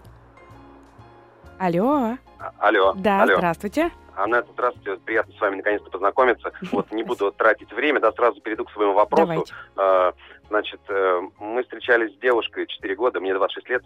[1.60, 2.18] Алло.
[2.58, 2.94] Алло.
[2.96, 3.36] Да, Алло.
[3.38, 3.92] здравствуйте.
[4.16, 5.00] Анна, здравствуйте.
[5.06, 6.52] Приятно с вами наконец-то познакомиться.
[6.72, 9.46] Вот не буду тратить время, да, сразу перейду к своему вопросу.
[9.76, 10.18] Давайте.
[10.52, 13.84] Э, значит, э, мы встречались с девушкой 4 года, мне 26 лет,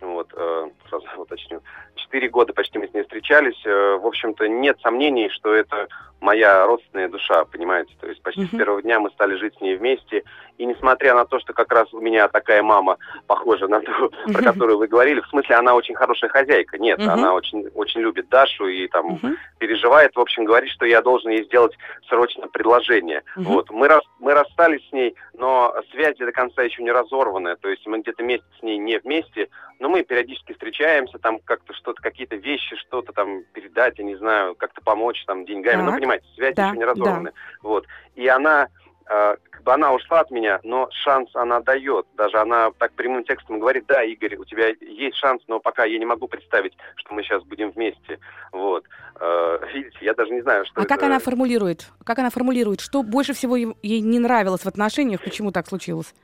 [0.00, 1.60] вот, э, сразу уточню.
[1.96, 3.62] 4 года почти мы с ней встречались.
[3.64, 5.88] В общем-то, нет сомнений, что это
[6.20, 7.94] моя родственная душа, понимаете?
[8.00, 8.54] То есть почти uh-huh.
[8.54, 10.24] с первого дня мы стали жить с ней вместе.
[10.56, 14.32] И несмотря на то, что как раз у меня такая мама похожа на ту, uh-huh.
[14.32, 16.78] про которую вы говорили, в смысле, она очень хорошая хозяйка.
[16.78, 17.08] Нет, uh-huh.
[17.08, 19.36] она очень, очень любит Дашу и там uh-huh.
[19.58, 21.76] переживает, в общем, говорит, что я должен ей сделать
[22.08, 23.22] срочно предложение.
[23.36, 23.44] Uh-huh.
[23.44, 23.70] Вот.
[23.70, 27.56] Мы, рас, мы расстались с ней, но связь до конца еще не разорванная.
[27.56, 31.72] То есть мы где-то месяц с ней не вместе, но мы периодически встречаемся, там как-то
[31.74, 35.82] что-то, какие-то вещи, что-то там передать, я не знаю, как-то помочь там деньгами.
[35.82, 37.30] Ну, понимаете, связь да, еще не разорваны.
[37.30, 37.58] Да.
[37.62, 37.86] Вот.
[38.14, 38.68] И она,
[39.08, 42.06] как бы она ушла от меня, но шанс она дает.
[42.14, 45.98] Даже она так прямым текстом говорит, да, Игорь, у тебя есть шанс, но пока я
[45.98, 48.18] не могу представить, что мы сейчас будем вместе.
[48.52, 48.84] Вот.
[49.18, 50.94] Э, видите, я даже не знаю, что А это...
[50.94, 51.88] как она формулирует?
[52.04, 52.80] Как она формулирует?
[52.80, 55.22] Что больше всего ей не нравилось в отношениях?
[55.22, 56.14] Почему так случилось?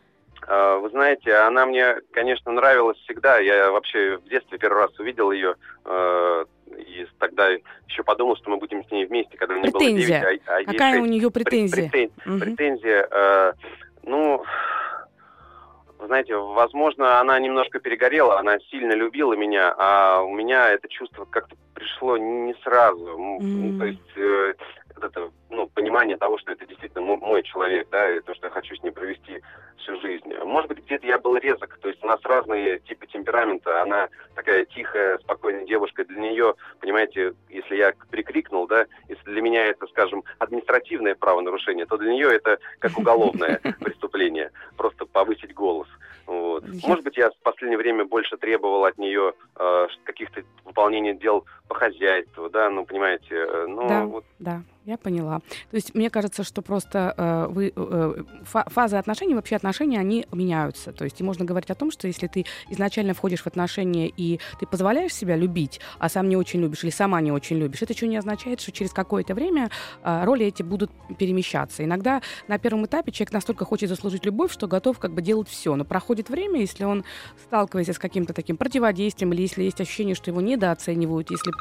[0.46, 3.38] Э, вы знаете, она мне, конечно, нравилась всегда.
[3.38, 5.56] Я вообще в детстве первый раз увидел ее.
[6.76, 7.50] И тогда
[7.88, 10.20] еще подумал, что мы будем с ней вместе, когда мне претензия.
[10.20, 11.02] было 9, а, а Какая 6.
[11.02, 11.90] у нее претензия?
[11.90, 12.12] Претен...
[12.26, 12.40] Угу.
[12.40, 13.52] Претензия, э,
[14.04, 14.44] ну,
[16.06, 21.56] знаете, возможно, она немножко перегорела, она сильно любила меня, а у меня это чувство как-то
[21.74, 23.38] пришло не сразу.
[23.40, 23.78] Mm.
[23.78, 24.54] То есть э,
[25.02, 25.30] это
[25.74, 28.92] понимание того, что это действительно мой человек, да, и то, что я хочу с ним
[28.92, 29.42] провести
[29.78, 30.32] всю жизнь.
[30.44, 34.64] Может быть, где-то я был резок, то есть у нас разные типы темперамента, она такая
[34.64, 40.24] тихая, спокойная девушка, для нее, понимаете, если я прикрикнул, да, если для меня это, скажем,
[40.38, 45.88] административное правонарушение, то для нее это как уголовное преступление, просто повысить голос.
[46.26, 46.64] Вот.
[46.86, 51.74] Может быть, я в последнее время больше требовал от нее э, каких-то выполнения дел по
[51.74, 54.24] хозяйству, да, ну, понимаете, э, ну, да, вот.
[54.38, 55.40] Да, я поняла.
[55.70, 60.92] То есть мне кажется, что просто э, вы, э, фазы отношений, вообще отношения, они меняются.
[60.92, 64.40] То есть и можно говорить о том, что если ты изначально входишь в отношения и
[64.60, 67.94] ты позволяешь себя любить, а сам не очень любишь или сама не очень любишь, это
[67.94, 69.70] еще не означает, что через какое-то время
[70.02, 71.82] э, роли эти будут перемещаться.
[71.82, 75.74] Иногда на первом этапе человек настолько хочет заслужить любовь, что готов как бы делать все.
[75.76, 77.04] Но проходит время, если он
[77.46, 81.52] сталкивается с каким-то таким противодействием или если есть ощущение, что его недооценивают, если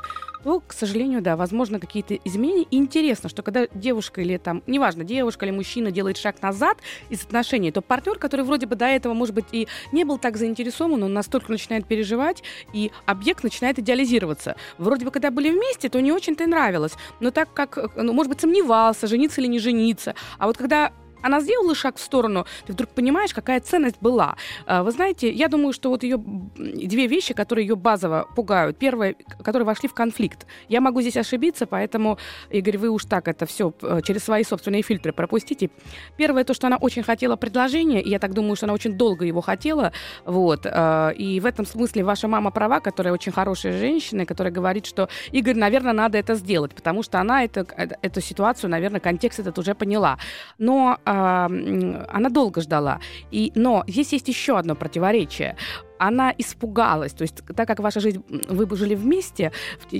[0.43, 2.63] то, к сожалению, да, возможно, какие-то изменения.
[2.69, 2.77] И
[3.13, 6.77] интересно, что когда девушка или там, неважно, девушка или мужчина делает шаг назад
[7.09, 10.37] из отношений, то партнер, который вроде бы до этого, может быть, и не был так
[10.37, 12.43] заинтересован, он настолько начинает переживать,
[12.73, 14.55] и объект начинает идеализироваться.
[14.79, 16.93] Вроде бы, когда были вместе, то не очень-то и нравилось.
[17.19, 20.15] Но так как, ну, может быть, сомневался, жениться или не жениться.
[20.39, 20.91] А вот когда
[21.23, 24.35] она сделала шаг в сторону, ты вдруг понимаешь, какая ценность была.
[24.65, 28.77] А, вы знаете, я думаю, что вот ее две вещи, которые ее базово пугают.
[28.77, 30.45] Первое, которые вошли в конфликт.
[30.67, 32.17] Я могу здесь ошибиться, поэтому,
[32.51, 35.69] Игорь, вы уж так это все э, через свои собственные фильтры пропустите.
[36.17, 39.25] Первое, то, что она очень хотела предложение, и я так думаю, что она очень долго
[39.25, 39.93] его хотела.
[40.25, 40.65] Вот.
[40.65, 45.07] А, и в этом смысле ваша мама права, которая очень хорошая женщина, которая говорит, что,
[45.31, 49.57] Игорь, наверное, надо это сделать, потому что она это, э, эту ситуацию, наверное, контекст этот
[49.57, 50.17] уже поняла.
[50.57, 52.99] Но а, она долго ждала.
[53.31, 55.55] И, но здесь есть еще одно противоречие
[55.99, 57.13] она испугалась.
[57.13, 59.51] То есть, так как ваша жизнь, вы жили вместе,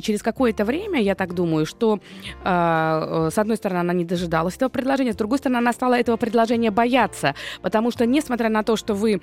[0.02, 2.00] через какое-то время, я так думаю, что
[2.44, 6.18] э, с одной стороны она не дожидалась этого предложения, с другой стороны она стала этого
[6.18, 9.22] предложения бояться, потому что, несмотря на то, что вы а,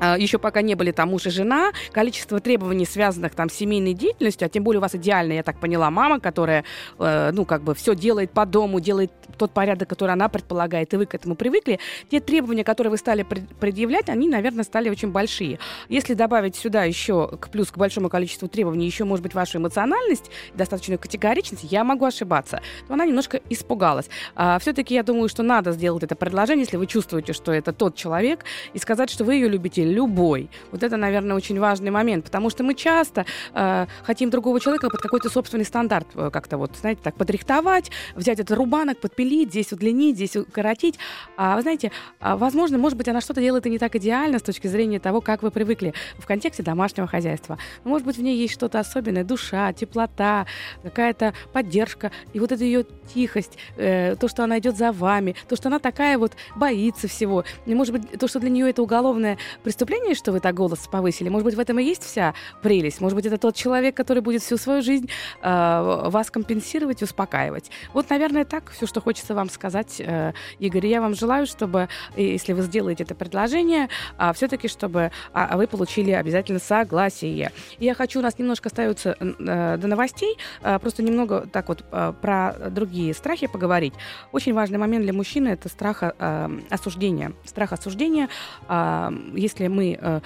[0.00, 4.46] еще пока не были там муж и жена, количество требований, связанных там с семейной деятельностью,
[4.46, 6.64] а тем более у вас идеальная, я так поняла, мама, которая,
[6.98, 10.96] э, ну, как бы все делает по дому, делает тот порядок, который она предполагает, и
[10.96, 11.78] вы к этому привыкли,
[12.10, 15.58] те требования, которые вы стали предъявлять, они, наверное, стали очень большие.
[15.88, 20.30] Если добавить сюда еще, к плюс к большому количеству требований, еще, может быть, вашу эмоциональность,
[20.54, 24.08] достаточную категоричность, я могу ошибаться, то она немножко испугалась.
[24.34, 27.96] А, все-таки я думаю, что надо сделать это предложение, если вы чувствуете, что это тот
[27.96, 30.50] человек, и сказать, что вы ее любите любой.
[30.72, 33.24] Вот это, наверное, очень важный момент, потому что мы часто
[33.54, 38.40] э, хотим другого человека под какой-то собственный стандарт э, как-то вот, знаете, так подрихтовать, взять
[38.40, 40.98] этот рубанок, подпилить, здесь удлинить, здесь укоротить.
[41.36, 44.42] А вы знаете, а, возможно, может быть, она что-то делает и не так идеально с
[44.42, 47.58] точки зрения того, как вы привыкли в контексте домашнего хозяйства.
[47.84, 50.46] Может быть, в ней есть что-то особенное, душа, теплота,
[50.82, 52.84] какая-то поддержка, и вот эта ее
[53.14, 57.44] тихость, э, то, что она идет за вами, то, что она такая вот боится всего,
[57.66, 59.73] и, может быть, то, что для нее это уголовное преступление,
[60.14, 61.28] что вы так голос повысили?
[61.28, 63.00] Может быть, в этом и есть вся прелесть?
[63.00, 65.08] Может быть, это тот человек, который будет всю свою жизнь
[65.42, 67.70] э, вас компенсировать успокаивать?
[67.92, 70.86] Вот, наверное, так все, что хочется вам сказать, э, Игорь.
[70.86, 76.12] Я вам желаю, чтобы, если вы сделаете это предложение, э, все-таки, чтобы э, вы получили
[76.12, 77.52] обязательно согласие.
[77.78, 81.84] И я хочу, у нас немножко остается э, до новостей, э, просто немного так вот
[81.90, 83.94] э, про другие страхи поговорить.
[84.32, 87.32] Очень важный момент для мужчины– это страх э, осуждения.
[87.44, 88.28] Страх осуждения,
[88.68, 90.20] э, если если мы э,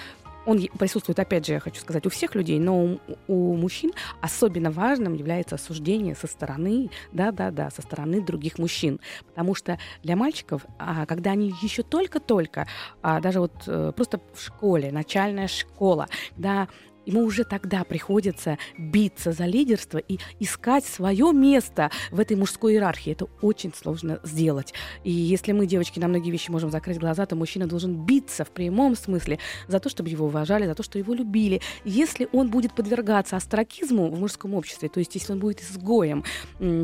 [0.46, 4.70] он присутствует, опять же, я хочу сказать, у всех людей, но у, у мужчин особенно
[4.70, 8.98] важным является осуждение со стороны, да-да-да, со стороны других мужчин.
[9.28, 12.66] Потому что для мальчиков, а, когда они еще только-только,
[13.02, 16.08] а, даже вот э, просто в школе, начальная школа,
[16.38, 16.68] да,
[17.08, 23.12] ему уже тогда приходится биться за лидерство и искать свое место в этой мужской иерархии.
[23.12, 24.74] Это очень сложно сделать.
[25.04, 28.50] И если мы, девочки, на многие вещи можем закрыть глаза, то мужчина должен биться в
[28.50, 29.38] прямом смысле
[29.68, 31.60] за то, чтобы его уважали, за то, что его любили.
[31.84, 36.24] Если он будет подвергаться астракизму в мужском обществе, то есть если он будет изгоем,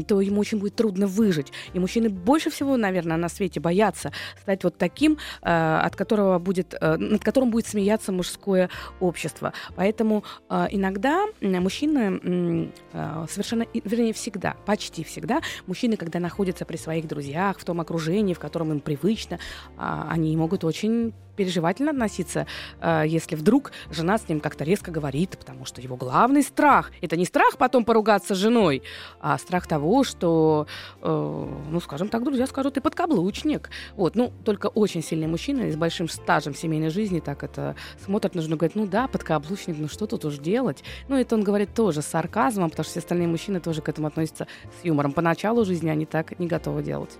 [0.06, 1.52] то ему очень будет трудно выжить.
[1.74, 6.74] И мужчины больше всего, наверное, на свете боятся стать вот таким, э, от которого будет,
[6.80, 8.70] э, над которым будет смеяться мужское
[9.00, 9.52] общество.
[9.76, 16.76] Поэтому Поэтому э, иногда мужчины э, совершенно, вернее, всегда, почти всегда, мужчины, когда находятся при
[16.76, 19.38] своих друзьях, в том окружении, в котором им привычно, э,
[19.78, 22.46] они могут очень переживательно относиться,
[22.80, 27.16] э, если вдруг жена с ним как-то резко говорит, потому что его главный страх– это
[27.16, 28.82] не страх потом поругаться с женой,
[29.20, 30.66] а страх того, что,
[31.02, 33.70] э, ну, скажем так, друзья скажут, ты подкаблучник.
[33.96, 38.56] Вот, ну, только очень сильный мужчина с большим стажем семейной жизни так это смотрит, нужно
[38.56, 40.82] говорить, ну да, подкаблучник, ну что тут уж делать?
[41.08, 44.08] Ну, это он говорит тоже с сарказмом, потому что все остальные мужчины тоже к этому
[44.08, 44.46] относятся
[44.80, 45.12] с юмором.
[45.12, 47.18] Поначалу жизни они так не готовы делать.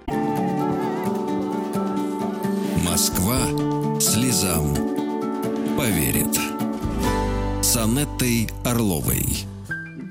[2.95, 3.39] Москва
[3.99, 4.73] слезам
[5.77, 6.33] поверит.
[7.61, 9.25] С Анеттой Орловой.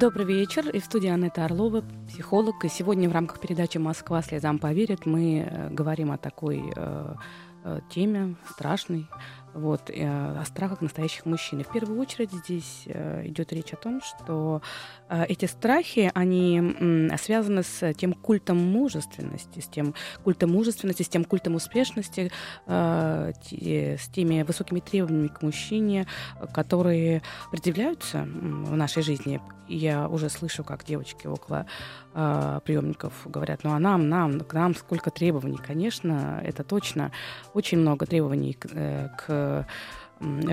[0.01, 0.67] Добрый вечер.
[0.67, 2.65] И в студии Анетта Орлова, психолог.
[2.65, 7.15] И сегодня в рамках передачи «Москва слезам поверит» мы э, говорим о такой э,
[7.63, 9.07] э, теме страшной,
[9.53, 11.63] вот, э, о страхах настоящих мужчин.
[11.63, 14.61] В первую очередь здесь э, идет речь о том, что
[15.09, 19.93] э, эти страхи, они связаны с тем культом мужественности, с тем
[20.23, 22.31] культом мужественности, с тем культом успешности,
[22.65, 26.07] с теми высокими требованиями к мужчине,
[26.53, 29.41] которые предъявляются в нашей жизни.
[29.67, 31.65] Я уже слышу, как девочки около
[32.13, 35.57] э, приемников говорят, ну а нам, нам, к нам сколько требований.
[35.57, 37.11] Конечно, это точно
[37.53, 39.67] очень много требований к, э, к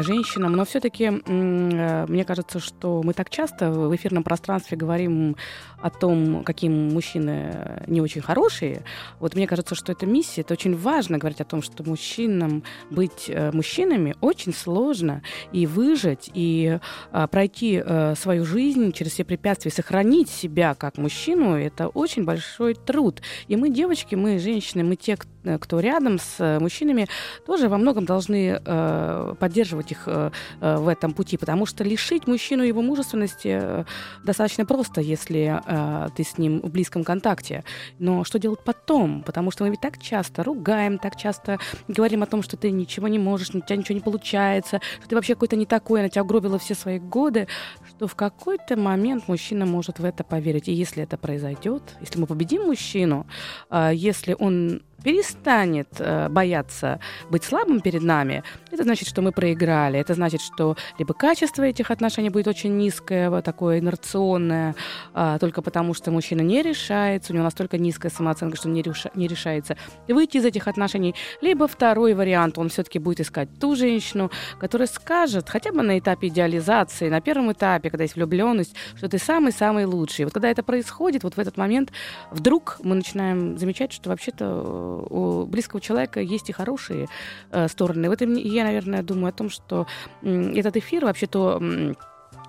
[0.02, 0.52] женщинам.
[0.52, 5.36] Но все-таки э, мне кажется, что мы так часто в эфирном пространстве говорим
[5.80, 8.82] о том, какие мужчины не очень хорошие.
[9.18, 10.42] Вот мне кажется, что это миссия.
[10.42, 15.22] Это очень важно говорить о том, что мужчинам быть э, мужчинами очень сложно.
[15.52, 16.78] И выжить, и
[17.12, 17.82] а, пройти
[18.16, 23.22] свою жизнь через все препятствия, сохранить себя как мужчину, это очень большой труд.
[23.48, 27.08] И мы, девочки, мы, женщины, мы те, кто рядом с мужчинами,
[27.46, 30.30] тоже во многом должны э, поддерживать их э,
[30.61, 33.84] в этом пути, потому что лишить мужчину его мужественности э,
[34.24, 37.62] достаточно просто, если э, ты с ним в близком контакте.
[37.98, 39.22] Но что делать потом?
[39.22, 41.58] Потому что мы ведь так часто ругаем, так часто
[41.88, 45.14] говорим о том, что ты ничего не можешь, у тебя ничего не получается, что ты
[45.14, 47.46] вообще какой-то не такой, она тебя угробила все свои годы,
[47.88, 50.68] что в какой-то момент мужчина может в это поверить.
[50.68, 53.26] И если это произойдет, если мы победим мужчину,
[53.70, 59.98] э, если он перестанет э, бояться быть слабым перед нами, это значит, что мы проиграли.
[59.98, 64.74] Это значит, что либо качество этих отношений будет очень низкое, такое инерционное,
[65.14, 69.11] э, только потому что мужчина не решается, у него настолько низкая самооценка, что не, реша,
[69.14, 69.76] не решается
[70.09, 71.14] выйти из этих отношений.
[71.40, 76.28] Либо второй вариант, он все-таки будет искать ту женщину, которая скажет, хотя бы на этапе
[76.28, 80.24] идеализации, на первом этапе, когда есть влюбленность, что ты самый-самый лучший.
[80.24, 81.92] Вот когда это происходит, вот в этот момент
[82.30, 87.09] вдруг мы начинаем замечать, что вообще-то у близкого человека есть и хорошие
[87.51, 88.09] э, стороны.
[88.09, 89.86] В этом я, наверное, думаю о том, что
[90.22, 91.61] этот эфир вообще-то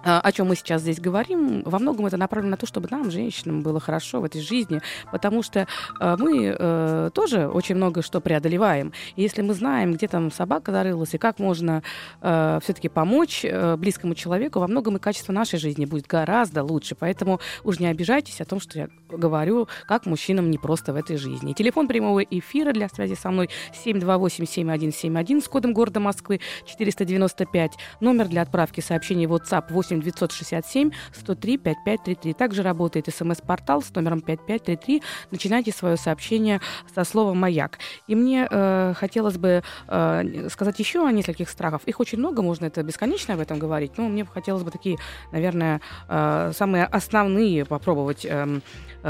[0.03, 3.11] а, о чем мы сейчас здесь говорим, во многом это направлено на то, чтобы нам,
[3.11, 4.81] женщинам, было хорошо в этой жизни,
[5.11, 5.67] потому что
[5.99, 8.93] э, мы э, тоже очень много что преодолеваем.
[9.15, 11.83] И если мы знаем, где там собака зарылась, и как можно
[12.21, 16.95] э, все-таки помочь э, близкому человеку, во многом и качество нашей жизни будет гораздо лучше.
[16.95, 21.17] Поэтому уж не обижайтесь о том, что я говорю, как мужчинам не просто в этой
[21.17, 21.53] жизни.
[21.53, 23.49] Телефон прямого эфира для связи со мной
[23.85, 27.73] 728-7171 с кодом города Москвы 495.
[27.99, 32.33] Номер для отправки сообщений в WhatsApp 8 8 967 103 5533.
[32.33, 35.01] Также работает смс-портал с номером 5533.
[35.31, 36.61] Начинайте свое сообщение
[36.93, 37.79] со слова «Маяк».
[38.07, 41.81] И мне э, хотелось бы э, сказать еще о нескольких страхах.
[41.85, 44.97] Их очень много, можно это бесконечно об этом говорить, но мне хотелось бы такие,
[45.31, 48.59] наверное, э, самые основные попробовать э,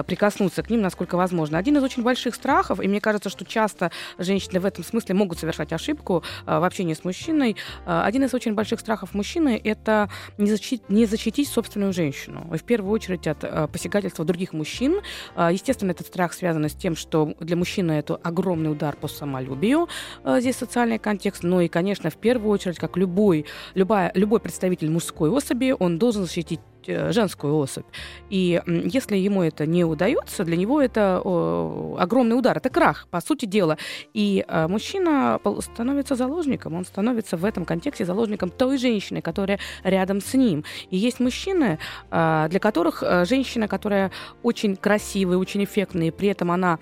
[0.07, 1.57] прикоснуться к ним, насколько возможно.
[1.57, 5.39] Один из очень больших страхов, и мне кажется, что часто женщины в этом смысле могут
[5.39, 7.55] совершать ошибку э, в общении с мужчиной.
[7.85, 12.47] Э, один из очень больших страхов мужчины– это не защитить не защитить собственную женщину.
[12.51, 15.01] В первую очередь от э, посягательства других мужчин.
[15.35, 19.87] Э, естественно, этот страх связан с тем, что для мужчины это огромный удар по самолюбию.
[20.23, 21.43] Э, здесь социальный контекст.
[21.43, 26.23] Ну и, конечно, в первую очередь, как любой, любая, любой представитель мужской особи, он должен
[26.23, 27.85] защитить Э, женскую особь.
[28.29, 33.45] И если ему это не удается, для него это огромный удар, это крах, по сути
[33.45, 33.77] дела.
[34.13, 40.21] И э, мужчина становится заложником, он становится в этом контексте заложником той женщины, которая рядом
[40.21, 40.63] с ним.
[40.89, 41.79] И есть мужчины,
[42.11, 44.11] э, для которых женщина, которая
[44.43, 46.79] очень красивая, очень эффектная, и при этом она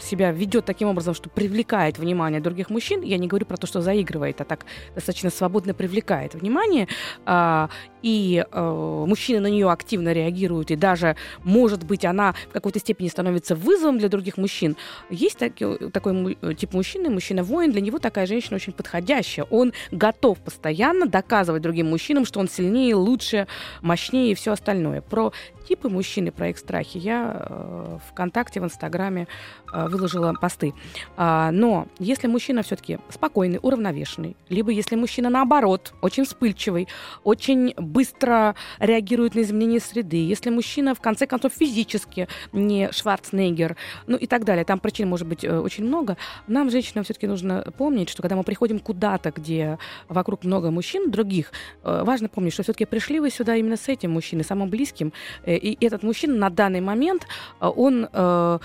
[0.00, 3.80] себя ведет таким образом, что привлекает внимание других мужчин, я не говорю про то, что
[3.80, 4.64] заигрывает, а так
[4.94, 6.88] достаточно свободно привлекает внимание,
[7.24, 7.68] а,
[8.02, 13.08] и а, мужчины на нее активно реагируют, и даже, может быть, она в какой-то степени
[13.08, 14.76] становится вызовом для других мужчин.
[15.10, 19.46] Есть таки, такой тип мужчины, мужчина-воин, для него такая женщина очень подходящая.
[19.50, 23.46] Он готов постоянно доказывать другим мужчинам, что он сильнее, лучше,
[23.82, 25.00] мощнее и все остальное.
[25.00, 25.32] Про
[25.68, 29.28] типы мужчины, про их страхи я э, ВКонтакте, в Инстаграме
[29.70, 30.72] э, выложила посты.
[31.16, 36.88] А, но если мужчина все-таки спокойный, уравновешенный, либо если мужчина наоборот, очень вспыльчивый,
[37.22, 44.16] очень быстро реагирует на изменения среды, если мужчина в конце концов физически не Шварценеггер, ну
[44.16, 46.16] и так далее, там причин может быть э, очень много,
[46.46, 51.52] нам, женщинам, все-таки нужно помнить, что когда мы приходим куда-то, где вокруг много мужчин других,
[51.82, 55.12] важно помнить, что все-таки пришли вы сюда именно с этим мужчиной, самым близким,
[55.58, 57.26] и этот мужчина на данный момент,
[57.60, 58.58] э, он, э,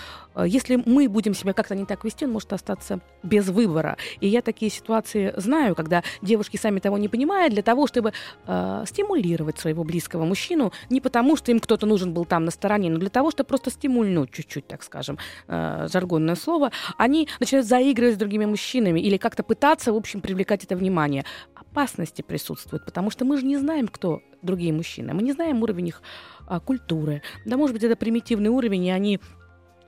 [0.46, 3.98] если мы будем себя как-то не так вести, он может остаться без выбора.
[4.20, 8.14] И я такие ситуации знаю, когда девушки сами того не понимают, для того, чтобы
[8.44, 12.98] стимулировать своего близкого мужчину, не потому, что им кто-то нужен был там на стороне, но
[12.98, 15.18] для того, чтобы просто стимульнуть чуть-чуть, так скажем,
[15.48, 20.76] жаргонное слово, они начинают заигрывать с другими мужчинами или как-то пытаться, в общем, привлекать это
[20.76, 21.26] внимание.
[21.56, 25.14] Опасности присутствуют, потому что мы же не знаем, кто другие мужчины.
[25.14, 26.02] Мы не знаем уровень их
[26.48, 27.22] а, культуры.
[27.46, 29.20] Да, может быть, это примитивный уровень, и они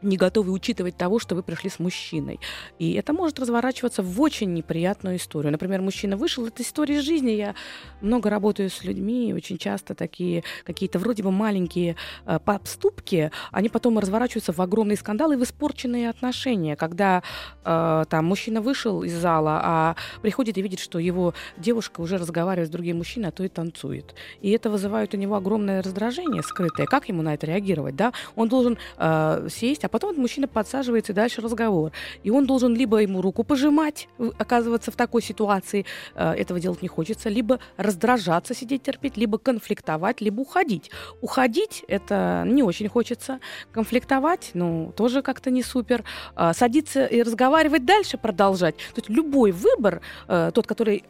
[0.06, 2.40] не готовы учитывать того, что вы пришли с мужчиной.
[2.80, 5.52] И это может разворачиваться в очень неприятную историю.
[5.52, 7.32] Например, мужчина вышел, это история жизни.
[7.32, 7.56] Я
[8.02, 11.96] много работаю с людьми, очень часто такие какие-то вроде бы маленькие
[12.26, 17.24] э, поступки, они потом разворачиваются в огромные скандалы и в испорченные отношения, когда
[17.64, 22.70] э, там мужчина вышел из зала, а приходит и видит, что его девушка уже разговаривает
[22.70, 24.16] с другим мужчиной, а то и танцует.
[24.42, 26.86] И это вызывает у него огромное раздражение скрытое.
[26.86, 27.96] Как ему на это реагировать?
[27.96, 28.14] Да?
[28.36, 31.94] Он должен э, сесть, а потом мужчина подсаживается и дальше разговор.
[32.24, 35.86] И он должен либо ему руку пожимать, оказываться в такой ситуации,
[36.16, 40.92] э, этого делать не хочется, либо раздражаться, сидеть терпеть, либо конфликтовать, либо уходить.
[41.22, 43.40] Уходить это не очень хочется.
[43.72, 46.04] Конфликтовать, ну, тоже как-то не супер.
[46.36, 48.76] Э, садиться и разговаривать дальше, продолжать.
[48.76, 51.04] То есть любой выбор, э, тот, который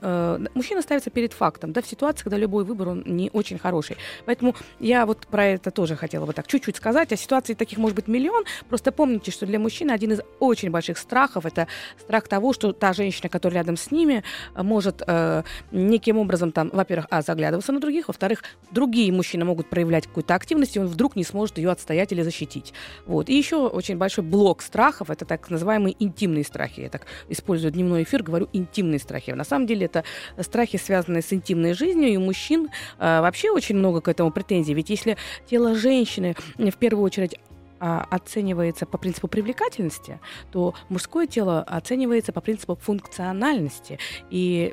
[0.53, 3.97] мужчина ставится перед фактом, да, в ситуации, когда любой выбор, он не очень хороший.
[4.25, 7.11] Поэтому я вот про это тоже хотела бы так чуть-чуть сказать.
[7.11, 8.43] А ситуаций таких может быть миллион.
[8.69, 11.67] Просто помните, что для мужчины один из очень больших страхов это
[11.99, 14.23] страх того, что та женщина, которая рядом с ними,
[14.55, 20.07] может э, неким образом там, во-первых, а, заглядываться на других, во-вторых, другие мужчины могут проявлять
[20.07, 22.73] какую-то активность, и он вдруг не сможет ее отстоять или защитить.
[23.05, 23.29] Вот.
[23.29, 26.81] И еще очень большой блок страхов это так называемые интимные страхи.
[26.81, 29.31] Я так использую дневной эфир, говорю интимные страхи.
[29.31, 30.03] На самом деле это
[30.39, 34.73] страхи, связанные с интимной жизнью, и у мужчин э, вообще очень много к этому претензий.
[34.73, 35.17] Ведь если
[35.49, 37.39] тело женщины в первую очередь
[37.85, 40.19] оценивается по принципу привлекательности,
[40.51, 43.99] то мужское тело оценивается по принципу функциональности.
[44.29, 44.71] И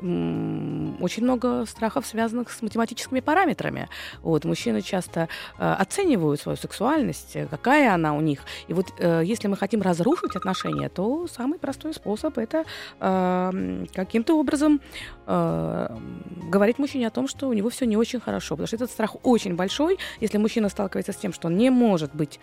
[0.99, 3.89] очень много страхов, связанных с математическими параметрами.
[4.21, 8.41] Вот, мужчины часто э, оценивают свою сексуальность, какая она у них.
[8.67, 12.63] И вот э, если мы хотим разрушить отношения, то самый простой способ это
[12.99, 14.81] э, каким-то образом
[15.25, 18.55] говорить мужчине о том, что у него все не очень хорошо.
[18.55, 19.97] Потому что этот страх очень большой.
[20.19, 22.39] Если мужчина сталкивается с тем, что он не может быть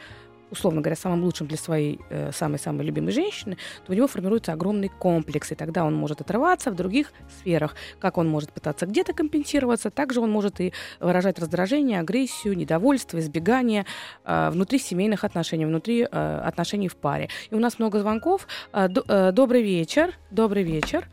[0.51, 4.89] условно говоря, самым лучшим для своей э, самой-самой любимой женщины, то у него формируется огромный
[4.89, 7.75] комплекс, и тогда он может отрываться в других сферах.
[7.99, 13.87] Как он может пытаться где-то компенсироваться, также он может и выражать раздражение, агрессию, недовольство, избегание
[14.25, 17.29] э, внутри семейных отношений, внутри э, отношений в паре.
[17.51, 18.47] И у нас много звонков.
[18.73, 20.15] До, добрый вечер.
[20.31, 21.09] Добрый вечер.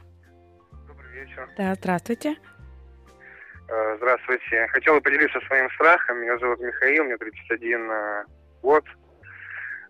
[0.88, 1.50] Добрый вечер.
[1.58, 2.38] Да, здравствуйте.
[3.98, 4.68] Здравствуйте.
[4.68, 6.22] Хотел бы поделиться своим страхом.
[6.22, 8.24] Меня зовут Михаил, мне 31 э,
[8.62, 8.86] год.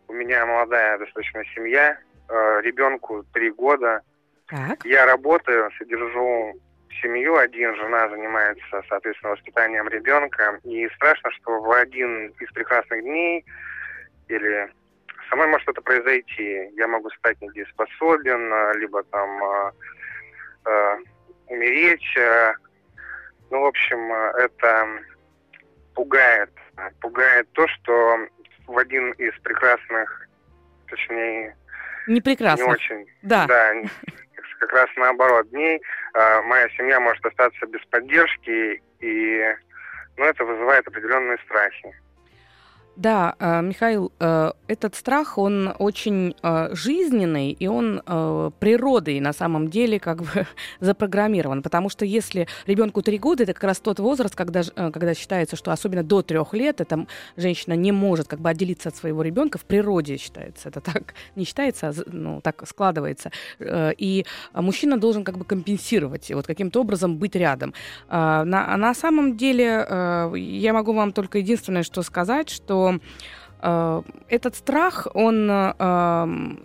[0.07, 1.97] У меня молодая достаточно семья,
[2.29, 4.01] э, ребенку три года.
[4.47, 4.85] Так.
[4.85, 6.53] Я работаю, содержу
[7.01, 10.59] семью один, жена занимается, соответственно, воспитанием ребенка.
[10.63, 13.45] И страшно, что в один из прекрасных дней
[14.27, 14.69] или
[15.29, 16.69] со мной может что-то произойти.
[16.75, 19.71] Я могу стать недееспособен, либо там э,
[20.65, 20.97] э,
[21.47, 22.17] умереть.
[23.49, 24.87] Ну, в общем, э, это
[25.95, 26.51] пугает.
[27.01, 28.17] Пугает то, что
[28.67, 30.27] в один из прекрасных,
[30.87, 31.55] точнее,
[32.07, 32.63] не прекрасно.
[32.63, 33.05] Не очень.
[33.21, 33.47] Да.
[33.47, 33.73] Да,
[34.59, 35.81] как раз наоборот дней
[36.13, 39.55] э, моя семья может остаться без поддержки, и
[40.17, 41.93] ну, это вызывает определенные страхи.
[42.97, 48.01] Да, э, Михаил, э, этот страх, он очень э, жизненный, и он
[48.59, 50.47] природой на самом деле как бы
[50.79, 51.61] запрограммирован.
[51.61, 55.71] Потому что если ребенку три года, это как раз тот возраст, когда, когда считается, что
[55.71, 59.65] особенно до трех лет эта женщина не может как бы отделиться от своего ребенка, в
[59.65, 60.69] природе считается.
[60.69, 63.31] Это так не считается, а ну, так складывается.
[63.59, 67.73] И мужчина должен как бы компенсировать, вот каким-то образом быть рядом.
[68.09, 69.85] На, на самом деле
[70.35, 72.99] я могу вам только единственное, что сказать, что э,
[73.59, 75.73] этот страх, он э,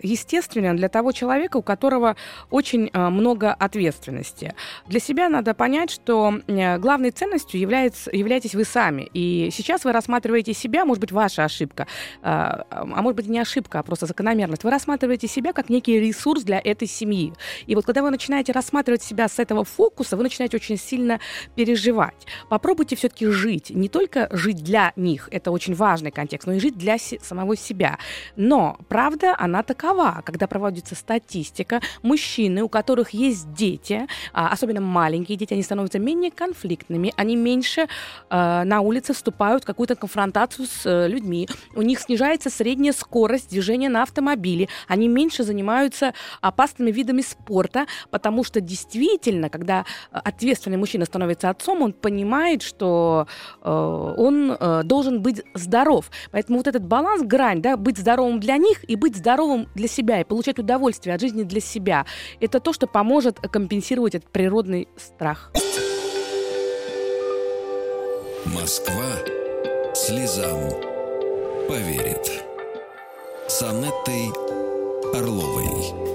[0.01, 2.15] естественен для того человека, у которого
[2.49, 4.53] очень э, много ответственности.
[4.87, 9.09] Для себя надо понять, что э, главной ценностью является, являетесь вы сами.
[9.13, 11.87] И сейчас вы рассматриваете себя, может быть, ваша ошибка,
[12.21, 14.63] э, а может быть, не ошибка, а просто закономерность.
[14.63, 17.33] Вы рассматриваете себя как некий ресурс для этой семьи.
[17.65, 21.19] И вот когда вы начинаете рассматривать себя с этого фокуса, вы начинаете очень сильно
[21.55, 22.27] переживать.
[22.49, 26.77] Попробуйте все-таки жить, не только жить для них, это очень важный контекст, но и жить
[26.83, 27.97] для самого себя.
[28.35, 30.21] Но правда, она такова.
[30.25, 36.29] Когда проводится статистика, мужчины, у которых есть дети, а, особенно маленькие дети, они становятся менее
[36.31, 41.99] конфликтными, они меньше э, на улице вступают в какую-то конфронтацию с э, людьми, у них
[41.99, 49.49] снижается средняя скорость движения на автомобиле, они меньше занимаются опасными видами спорта, потому что действительно,
[49.49, 53.27] когда ответственный мужчина становится отцом, он понимает, что
[53.61, 53.69] э,
[54.17, 56.11] он э, должен быть здоров.
[56.31, 60.19] Поэтому вот этот баланс, грань, да, быть здоровым для них и быть здоровым для себя,
[60.21, 62.05] и получать удовольствие от жизни для себя,
[62.39, 65.51] это то, что поможет компенсировать этот природный страх.
[68.45, 69.03] Москва
[69.93, 70.59] слезам
[71.67, 72.43] поверит.
[73.47, 74.31] с Анеттой
[75.13, 76.12] Орловой.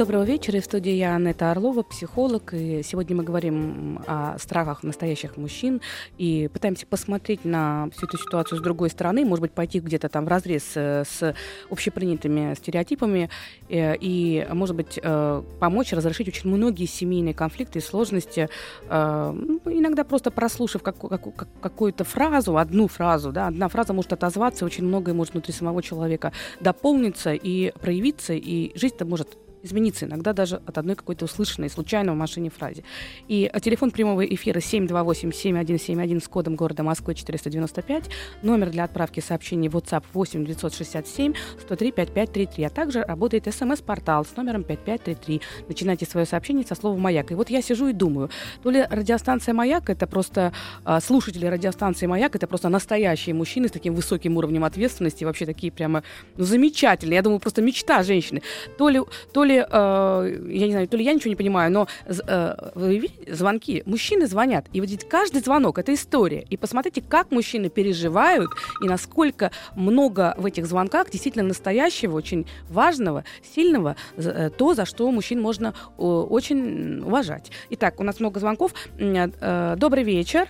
[0.00, 0.62] Доброго вечера.
[0.62, 2.54] В студии я Анетта Орлова, психолог.
[2.54, 5.82] И сегодня мы говорим о страхах настоящих мужчин
[6.16, 10.24] и пытаемся посмотреть на всю эту ситуацию с другой стороны, может быть, пойти где-то там
[10.24, 11.34] в разрез э, с
[11.68, 13.28] общепринятыми стереотипами
[13.68, 18.48] э, и, может быть, э, помочь разрешить очень многие семейные конфликты и сложности,
[18.88, 25.14] ну, иногда просто прослушав какую-то фразу, одну фразу, да, одна фраза может отозваться, очень многое
[25.14, 30.96] может внутри самого человека дополниться и проявиться, и жизнь-то может измениться иногда даже от одной
[30.96, 32.84] какой-то услышанной случайно в машине фразе.
[33.28, 38.10] И э, телефон прямого эфира 728-7171 с кодом города Москвы 495,
[38.42, 44.62] номер для отправки сообщений WhatsApp 8 967 103 5533, а также работает смс-портал с номером
[44.64, 45.40] 5533.
[45.68, 47.32] Начинайте свое сообщение со слова «Маяк».
[47.32, 48.30] И вот я сижу и думаю,
[48.62, 50.52] то ли радиостанция «Маяк»— это просто
[50.84, 55.72] а, слушатели радиостанции «Маяк»— это просто настоящие мужчины с таким высоким уровнем ответственности, вообще такие
[55.72, 56.02] прямо
[56.36, 57.16] ну, замечательные.
[57.16, 58.42] Я думаю, просто мечта женщины.
[58.78, 59.00] То ли,
[59.32, 62.54] то ли ли, э, я не знаю, то ли я ничего не понимаю, но э,
[62.74, 66.46] вы видите, звонки, мужчины звонят, и вот ведь каждый звонок— это история.
[66.50, 68.50] И посмотрите, как мужчины переживают,
[68.82, 73.24] и насколько много в этих звонках действительно настоящего, очень важного,
[73.54, 77.50] сильного, э, то, за что мужчин можно очень уважать.
[77.70, 78.72] Итак, у нас много звонков.
[78.98, 80.48] Э, добрый вечер.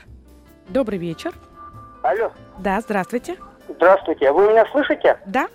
[0.69, 1.33] Добрый вечер.
[2.03, 2.33] Алло.
[2.59, 3.37] Да, здравствуйте.
[3.69, 4.33] Здравствуйте.
[4.33, 5.19] Вы меня слышите?
[5.27, 5.49] Да.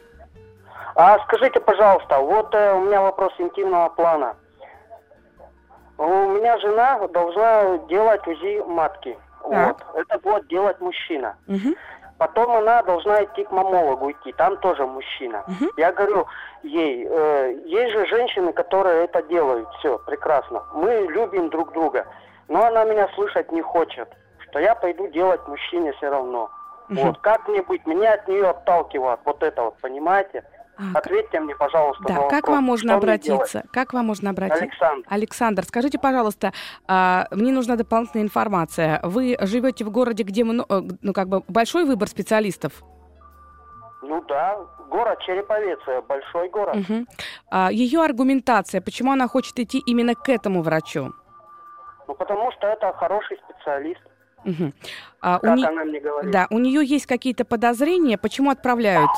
[0.95, 4.35] А скажите, пожалуйста, вот э, у меня вопрос интимного плана.
[5.97, 9.17] У меня жена должна делать УЗИ матки.
[9.49, 9.85] Так.
[9.93, 10.01] Вот.
[10.01, 11.35] Это будет делать мужчина.
[11.47, 11.75] Угу.
[12.17, 15.43] Потом она должна идти к мамологу идти, там тоже мужчина.
[15.47, 15.71] Угу.
[15.77, 16.27] Я говорю
[16.63, 20.63] ей, э, есть же женщины, которые это делают, все, прекрасно.
[20.73, 22.05] Мы любим друг друга.
[22.47, 24.07] Но она меня слышать не хочет,
[24.39, 26.49] что я пойду делать мужчине все равно.
[26.89, 26.99] Угу.
[26.99, 27.85] Вот, как мне быть?
[27.85, 30.45] Меня от нее отталкивают, вот это вот, понимаете?
[30.77, 32.41] А, Ответьте мне, пожалуйста, да, на вопрос.
[32.41, 33.63] как вам можно Что обратиться?
[33.71, 34.63] Как вам можно обратиться?
[34.63, 35.07] Александр.
[35.09, 36.51] Александр, скажите, пожалуйста,
[36.87, 38.99] а, мне нужна дополнительная информация.
[39.03, 42.83] Вы живете в городе, где э, ну, как бы большой выбор специалистов?
[44.01, 44.57] Ну да,
[44.89, 46.75] город Череповец, большой город.
[46.75, 47.05] Угу.
[47.51, 51.13] А, ее аргументация, почему она хочет идти именно к этому врачу?
[52.07, 54.01] Ну потому что это хороший специалист.
[54.43, 54.73] Угу.
[55.21, 55.65] А, как у не...
[55.65, 56.31] она мне говорит.
[56.31, 59.09] Да, у нее есть какие-то подозрения, почему отправляют?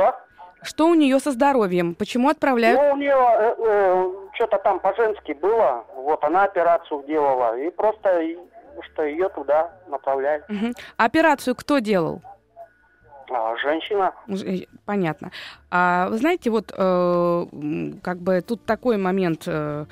[0.00, 0.16] Что?
[0.62, 1.94] Что у нее со здоровьем?
[1.94, 2.80] Почему отправляют?
[2.80, 5.84] Ну, у нее э, э, что-то там по-женски было.
[5.94, 7.58] Вот, она операцию делала.
[7.58, 8.22] И просто,
[8.82, 10.44] что ее туда направляют.
[10.50, 10.72] Угу.
[10.98, 12.20] Операцию кто делал?
[13.30, 14.12] А, женщина.
[14.28, 15.30] Э, понятно.
[15.70, 17.46] А вы знаете, вот э,
[18.02, 19.44] как бы тут такой момент...
[19.46, 19.86] Э,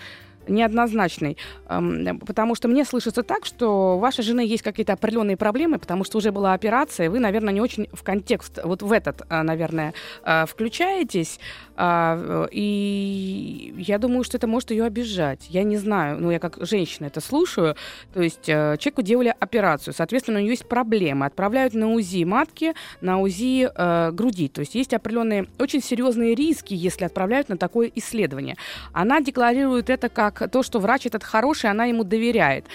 [0.48, 1.36] неоднозначный,
[1.66, 6.18] потому что мне слышится так, что у вашей жены есть какие-то определенные проблемы, потому что
[6.18, 10.46] уже была операция, вы, наверное, не очень в контекст, вот в этот, а, наверное, а,
[10.46, 11.38] включаетесь,
[11.76, 15.46] а, и я думаю, что это может ее обижать.
[15.48, 17.76] Я не знаю, ну, я как женщина это слушаю,
[18.12, 23.20] то есть человеку делали операцию, соответственно, у нее есть проблемы, отправляют на УЗИ матки, на
[23.20, 28.56] УЗИ э, груди, то есть есть определенные очень серьезные риски, если отправляют на такое исследование.
[28.92, 32.66] Она декларирует это как то, что врач этот хороший, она ему доверяет.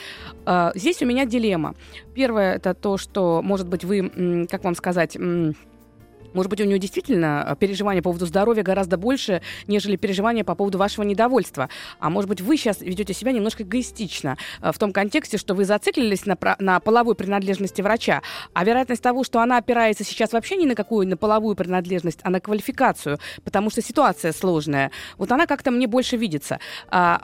[0.46, 1.76] А, здесь у меня дилемма.
[2.14, 5.18] Первое это то, что, может быть, вы, как вам сказать,
[6.34, 10.56] может быть, у нее действительно э, переживания по поводу здоровья гораздо больше, нежели переживания по
[10.56, 11.70] поводу вашего недовольства.
[12.00, 15.66] А может быть, вы сейчас ведете себя немножко эгоистично э, в том контексте, что вы
[15.66, 18.22] зациклились на, на половой принадлежности врача.
[18.54, 22.30] А вероятность того, что она опирается сейчас вообще не на какую на половую принадлежность, а
[22.30, 26.60] на квалификацию, потому что ситуация сложная, вот она как-то мне больше видится.
[26.90, 27.22] А,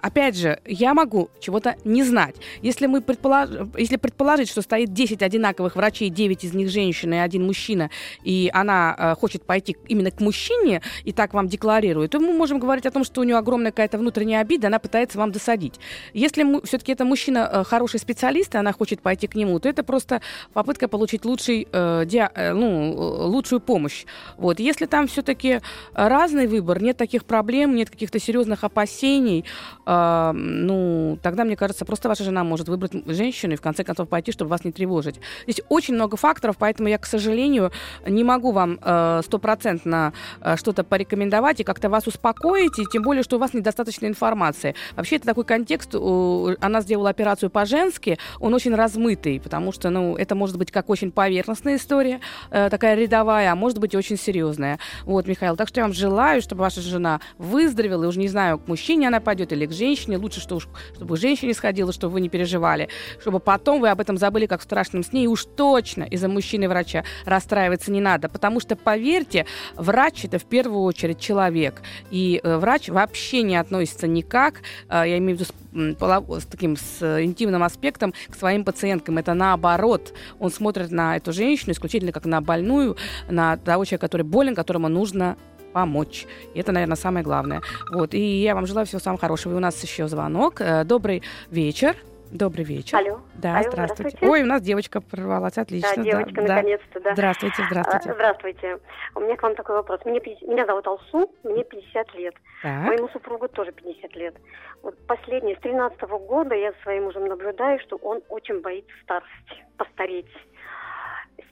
[0.00, 2.36] опять же, я могу чего-то не знать.
[2.62, 3.50] Если мы предполож...
[3.76, 7.90] если предположить, что стоит 10 одинаковых врачей, 9 из них женщины и один мужчина,
[8.22, 12.58] и она э, хочет пойти именно к мужчине и так вам декларирует, то мы можем
[12.58, 15.80] говорить о том, что у нее огромная какая-то внутренняя обида, она пытается вам досадить.
[16.14, 19.82] Если все-таки это мужчина э, хороший специалист, и она хочет пойти к нему, то это
[19.82, 20.20] просто
[20.52, 22.94] попытка получить лучший, э, диа, э, ну,
[23.28, 24.04] лучшую помощь.
[24.36, 24.60] Вот.
[24.60, 25.60] Если там все-таки
[25.94, 29.44] разный выбор, нет таких проблем, нет каких-то серьезных опасений,
[29.86, 34.08] э, ну, тогда, мне кажется, просто ваша жена может выбрать женщину и в конце концов
[34.08, 35.20] пойти, чтобы вас не тревожить.
[35.44, 37.72] Здесь очень много факторов, поэтому я, к сожалению,
[38.06, 43.22] не могу вам э, стопроцентно э, что-то порекомендовать и как-то вас успокоить, и тем более,
[43.22, 44.74] что у вас недостаточно информации.
[44.96, 50.34] Вообще, это такой контекст, она сделала операцию по-женски, он очень размытый, потому что, ну, это
[50.34, 52.20] может быть как очень поверхностная история,
[52.50, 54.78] э, такая рядовая, а может быть очень серьезная.
[55.04, 58.58] Вот, Михаил, так что я вам желаю, чтобы ваша жена выздоровела, и уже не знаю,
[58.58, 62.20] к мужчине она пойдет или к женщине, лучше, что уж, чтобы женщине сходила, чтобы вы
[62.20, 62.88] не переживали,
[63.20, 67.04] чтобы потом вы об этом забыли, как в страшном сне, и уж точно из-за мужчины-врача
[67.24, 69.46] расстраиваться не надо надо, потому что, поверьте,
[69.76, 71.82] врач это в первую очередь человек.
[72.10, 77.22] И э, врач вообще не относится никак, э, я имею в виду с, таким с
[77.22, 79.18] интимным аспектом к своим пациенткам.
[79.18, 80.12] Это наоборот.
[80.38, 82.96] Он смотрит на эту женщину исключительно как на больную,
[83.28, 85.36] на того человека, который болен, которому нужно
[85.72, 86.26] помочь.
[86.54, 87.62] И это, наверное, самое главное.
[87.92, 88.14] Вот.
[88.14, 89.52] И я вам желаю всего самого хорошего.
[89.52, 90.60] И у нас еще звонок.
[90.60, 91.96] Э, добрый вечер.
[92.30, 92.96] Добрый вечер.
[92.98, 93.20] Алло.
[93.34, 94.10] Да, Алло, здравствуйте.
[94.10, 94.26] здравствуйте.
[94.32, 95.90] Ой, у нас девочка прорвалась, отлично.
[95.96, 97.12] Да, девочка, да, наконец-то, да.
[97.14, 98.10] Здравствуйте, здравствуйте.
[98.10, 98.78] А, Здравствуйте.
[99.16, 100.00] У меня к вам такой вопрос.
[100.04, 102.34] Мне, 50 меня зовут Алсу, мне 50 лет.
[102.62, 102.84] Так.
[102.86, 104.36] Моему супругу тоже 50 лет.
[104.82, 109.64] Вот последние, с 13 года я за своим мужем наблюдаю, что он очень боится старости,
[109.76, 110.26] постареть.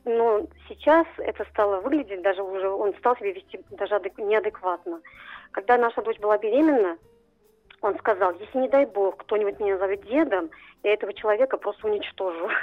[0.04, 5.00] Но сейчас это стало выглядеть, даже уже он стал себя вести даже адек- неадекватно.
[5.50, 6.98] Когда наша дочь была беременна,
[7.80, 10.50] он сказал, если не дай бог кто-нибудь меня зовет дедом,
[10.82, 12.48] я этого человека просто уничтожу.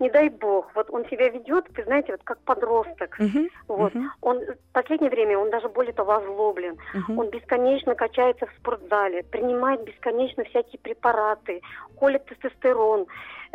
[0.00, 0.74] Не дай бог.
[0.74, 3.16] Вот он себя ведет, вы знаете, вот как подросток.
[3.20, 3.94] Мгм, Вот.
[3.94, 6.76] мгм, Он в последнее время он даже более того озлоблен.
[6.94, 7.18] мгм.
[7.18, 11.60] Он бесконечно качается в спортзале, принимает бесконечно всякие препараты,
[12.00, 13.06] колет тестостерон.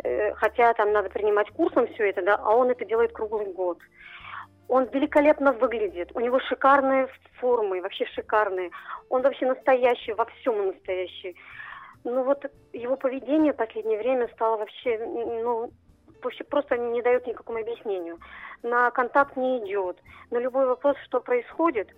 [0.04, 3.78] Э, Хотя там надо принимать курсом все это, да, а он это делает круглый год.
[4.68, 7.08] Он великолепно выглядит, у него шикарные
[7.40, 8.70] формы, вообще шикарные.
[9.08, 11.36] Он вообще настоящий, во всем настоящий.
[12.04, 15.70] Ну вот его поведение в последнее время стало вообще, ну,
[16.22, 18.18] вообще просто не дает никакому объяснению.
[18.62, 19.98] На контакт не идет.
[20.30, 21.88] На любой вопрос, что происходит,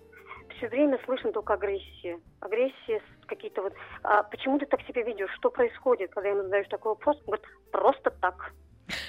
[0.57, 2.19] все время слышно только агрессия.
[2.39, 3.73] Агрессия, какие-то вот...
[4.03, 5.31] А почему ты так себя ведешь?
[5.37, 7.17] Что происходит, когда ему задаешь такой вопрос?
[7.17, 8.53] Он говорит, просто так.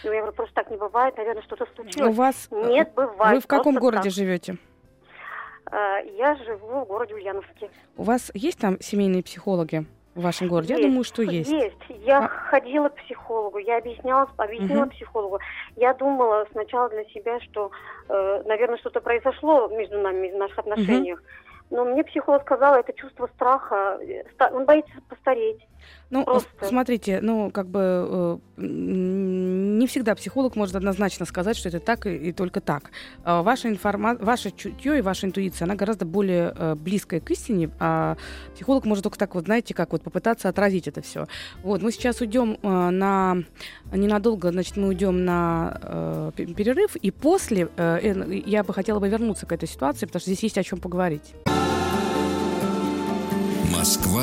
[0.05, 2.17] Ну, я говорю, просто так не бывает, наверное, что-то У случилось.
[2.17, 2.49] вас...
[2.51, 3.35] э, Нет, бывает.
[3.37, 4.13] Вы в каком городе так.
[4.13, 4.57] живете?
[5.67, 7.71] А, Я живу в городе Ульяновске.
[7.97, 10.75] У вас есть там семейные психологи в вашем городе?
[10.75, 10.89] Я Есть.
[10.91, 11.51] думаю, что есть.
[11.51, 11.77] Есть.
[12.05, 14.91] Я А- ходила к психологу, я объясняла, объяснила Мгм.
[14.91, 15.39] психологу.
[15.77, 17.71] Я думала сначала для себя, что,
[18.09, 21.23] э, наверное, что-то произошло между нами, в наших отношениях.
[21.71, 23.99] Но мне психолог сказала, это чувство страха.
[24.03, 25.67] э, Он боится постареть.
[26.13, 26.49] Ну, Просто.
[26.69, 32.15] смотрите, ну, как бы э, не всегда психолог может однозначно сказать, что это так и,
[32.15, 32.91] и только так.
[33.25, 34.15] А Ваша информа...
[34.21, 38.19] Ваше чутье и ваша интуиция, она гораздо более э, близкая к истине, а
[38.55, 41.29] психолог может только так вот, знаете, как вот попытаться отразить это все.
[41.63, 43.39] Вот, мы сейчас уйдем э, на...
[43.91, 49.01] Ненадолго, значит, мы уйдем на э, пе- перерыв, и после э, э, я бы хотела
[49.01, 51.35] бы вернуться к этой ситуации, потому что здесь есть о чем поговорить.
[53.83, 54.23] Москва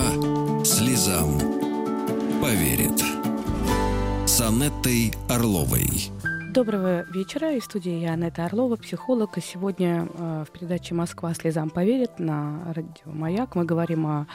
[0.64, 1.38] слезам
[2.42, 2.98] поверит.
[4.26, 5.84] С Анеттой Орловой.
[6.54, 7.52] Доброго вечера.
[7.52, 9.38] И в студии я Анетта Орлова, психолог.
[9.38, 14.28] И сегодня э, в передаче «Москва слезам поверит» на радио «Маяк» мы говорим о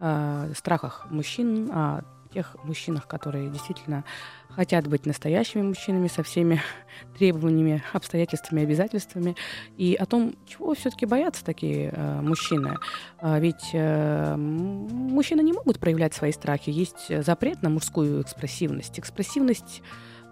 [0.00, 2.02] э, страхах мужчин, о
[2.32, 4.04] тех мужчинах, которые действительно
[4.48, 6.60] хотят быть настоящими мужчинами со всеми
[7.18, 9.36] требованиями, обстоятельствами, обязательствами,
[9.76, 12.76] и о том, чего все-таки боятся такие э, мужчины.
[13.18, 16.70] А ведь э, мужчины не могут проявлять свои страхи.
[16.70, 18.98] Есть запрет на мужскую экспрессивность.
[18.98, 19.82] Экспрессивность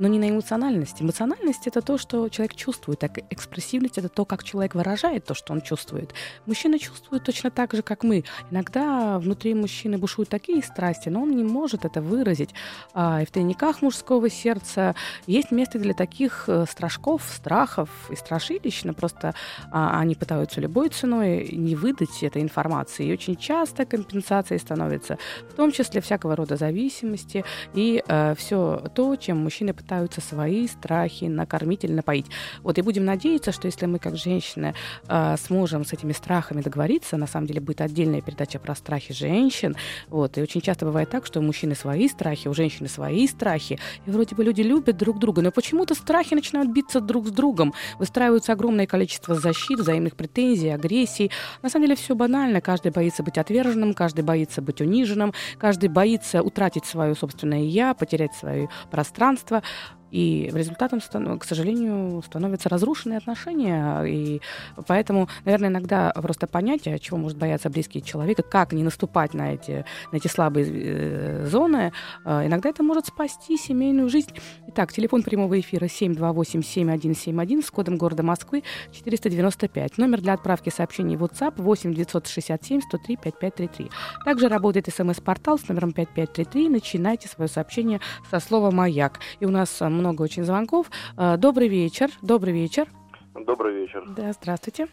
[0.00, 1.00] но не на эмоциональность.
[1.02, 5.52] Эмоциональность это то, что человек чувствует, а экспрессивность это то, как человек выражает то, что
[5.52, 6.14] он чувствует.
[6.46, 8.24] Мужчина чувствует точно так же, как мы.
[8.50, 12.50] Иногда внутри мужчины бушуют такие страсти, но он не может это выразить.
[12.94, 14.94] А, и в тайниках мужского сердца
[15.26, 19.34] есть место для таких э, страшков, страхов и страшилищ, но просто
[19.70, 23.06] а, они пытаются любой ценой не выдать этой информации.
[23.06, 25.18] И очень часто компенсацией становится
[25.50, 27.44] в том числе всякого рода зависимости
[27.74, 28.02] и
[28.36, 29.89] все то, чем мужчины пытаются
[30.20, 32.26] свои страхи накормить или напоить.
[32.62, 34.74] Вот и будем надеяться, что если мы как женщины
[35.08, 39.76] э, сможем с этими страхами договориться, на самом деле будет отдельная передача про страхи женщин.
[40.08, 43.78] Вот, и очень часто бывает так, что у мужчины свои страхи, у женщины свои страхи,
[44.06, 47.74] и вроде бы люди любят друг друга, но почему-то страхи начинают биться друг с другом,
[47.98, 51.30] выстраиваются огромное количество защит, взаимных претензий, агрессий.
[51.62, 56.42] На самом деле все банально, каждый боится быть отверженным, каждый боится быть униженным, каждый боится
[56.42, 59.62] утратить свое собственное «я», потерять свое пространство.
[60.10, 61.00] И результатом,
[61.38, 64.02] к сожалению, становятся разрушенные отношения.
[64.04, 64.40] И
[64.86, 69.84] поэтому, наверное, иногда просто понятие, чего может бояться близкий человек, как не наступать на эти,
[70.12, 71.92] на эти слабые э, зоны,
[72.24, 74.30] э, иногда это может спасти семейную жизнь.
[74.68, 79.98] Итак, телефон прямого эфира 728-7171 с кодом города Москвы 495.
[79.98, 83.90] Номер для отправки сообщений в WhatsApp 8 967 103 5533.
[84.24, 86.68] Также работает смс-портал с номером 5533.
[86.68, 88.00] Начинайте свое сообщение
[88.30, 89.20] со слова «Маяк».
[89.40, 90.90] И у нас э, много очень звонков.
[91.16, 92.10] Э, Добрый вечер.
[92.22, 92.86] Добрый вечер.
[93.34, 94.04] Добрый вечер.
[94.16, 94.88] Да, здравствуйте.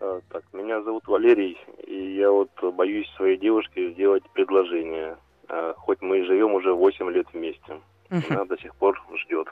[0.00, 5.16] А, Так, меня зовут Валерий, и я вот боюсь своей девушке сделать предложение.
[5.48, 7.80] А, Хоть мы живем уже 8 лет вместе.
[8.10, 8.22] Мгм.
[8.30, 9.48] Она до сих пор ждет.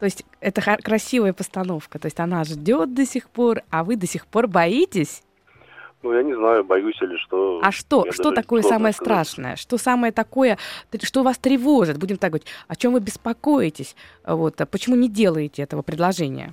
[0.00, 1.98] То есть это красивая постановка.
[1.98, 5.22] То есть она ждет до сих пор, а вы до сих пор боитесь?
[6.04, 7.60] Ну, я не знаю, боюсь или что.
[7.62, 8.04] А что?
[8.12, 9.26] Что такое самое сказать.
[9.26, 9.56] страшное?
[9.56, 10.58] Что самое такое,
[11.02, 11.98] что вас тревожит?
[11.98, 12.46] Будем так говорить.
[12.68, 13.96] О чем вы беспокоитесь?
[14.26, 16.52] Вот, а почему не делаете этого предложения?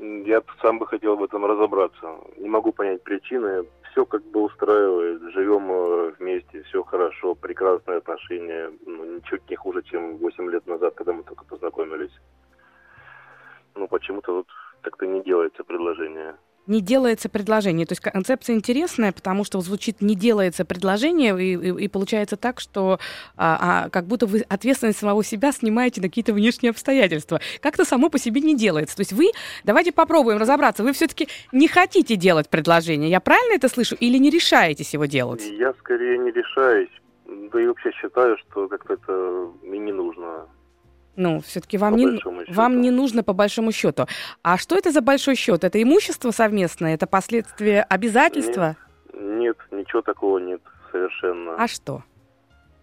[0.00, 2.16] Я сам бы хотел в этом разобраться.
[2.36, 3.64] Не могу понять причины.
[3.92, 5.22] Все как бы устраивает.
[5.34, 8.72] Живем э, вместе, все хорошо, прекрасные отношения.
[8.86, 12.12] Ну, ничего не хуже, чем 8 лет назад, когда мы только познакомились.
[13.76, 14.46] Ну, почему-то вот
[14.82, 16.34] как-то не делается предложение
[16.66, 17.86] не делается предложение.
[17.86, 22.60] То есть концепция интересная, потому что звучит не делается предложение, и, и, и получается так,
[22.60, 22.98] что
[23.36, 27.40] а, а, как будто вы ответственность самого себя снимаете на какие-то внешние обстоятельства.
[27.60, 28.96] Как-то само по себе не делается.
[28.96, 29.30] То есть вы,
[29.64, 33.10] давайте попробуем разобраться, вы все-таки не хотите делать предложение.
[33.10, 33.96] Я правильно это слышу?
[33.96, 35.42] Или не решаетесь его делать?
[35.58, 36.90] Я скорее не решаюсь.
[37.52, 40.46] Да и вообще считаю, что как-то это и не нужно.
[41.20, 42.18] Ну, все-таки вам, не,
[42.50, 44.06] вам не нужно по большому счету.
[44.42, 45.64] А что это за большой счет?
[45.64, 46.94] Это имущество совместное?
[46.94, 48.74] Это последствия обязательства?
[49.12, 51.56] Нет, нет, ничего такого нет совершенно.
[51.56, 52.02] А что?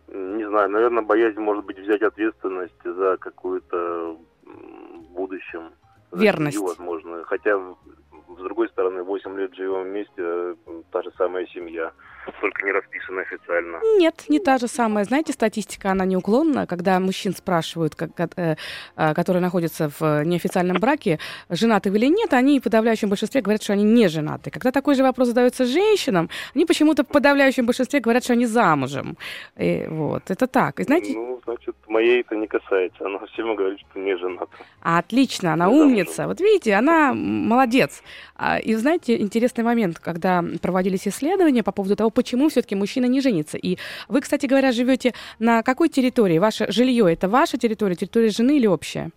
[0.08, 5.72] Не знаю, наверное, боязнь, может быть, взять ответственность за какую-то в будущем.
[6.12, 6.58] Верность.
[6.58, 7.24] Семью, возможно.
[7.24, 10.56] Хотя, с другой стороны, 8 лет живем вместе, э,
[10.92, 11.92] та же самая семья
[12.42, 13.80] только не расписано официально.
[13.98, 15.06] Нет, не та же самая.
[15.06, 16.68] Знаете, статистика, она неуклонна.
[16.68, 18.56] Когда мужчин спрашивают, как, э,
[18.96, 21.20] э, которые находятся в неофициальном браке,
[21.50, 24.52] женаты вы или нет, они в подавляющем большинстве говорят, что они не женаты.
[24.52, 29.18] Когда такой же вопрос задается женщинам, они почему-то в подавляющем большинстве говорят, что они замужем.
[29.58, 30.80] И, вот, это так.
[30.80, 31.14] И знаете...
[31.14, 33.06] Ну, значит, моей это не касается.
[33.06, 34.48] Она всем говорит, что не жената.
[34.82, 36.16] Отлично, она не умница.
[36.16, 36.28] Замужем.
[36.30, 38.04] Вот видите, она молодец.
[38.36, 43.22] А, и знаете, интересный момент, когда проводились исследования по поводу того, почему все-таки мужчина не
[43.22, 43.58] женится.
[43.58, 46.40] И вы, кстати говоря, живете на какой территории?
[46.40, 49.12] Ваше жилье это ваша территория, территория жены или общая?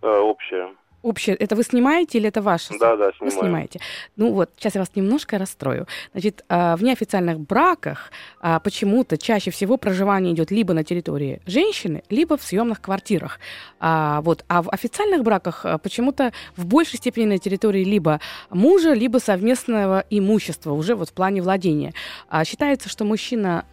[0.00, 0.68] Э, общая
[1.04, 2.78] общее, это вы снимаете или это ваше?
[2.78, 3.18] Да, да, снимаю.
[3.20, 3.80] Вы снимаете.
[4.16, 5.86] Ну вот, сейчас я вас немножко расстрою.
[6.12, 12.02] Значит, а, в неофициальных браках а, почему-то чаще всего проживание идет либо на территории женщины,
[12.08, 13.38] либо в съемных квартирах.
[13.80, 19.18] А, вот, а в официальных браках почему-то в большей степени на территории либо мужа, либо
[19.18, 21.92] совместного имущества, уже вот в плане владения.
[22.44, 23.64] Считается, что мужчина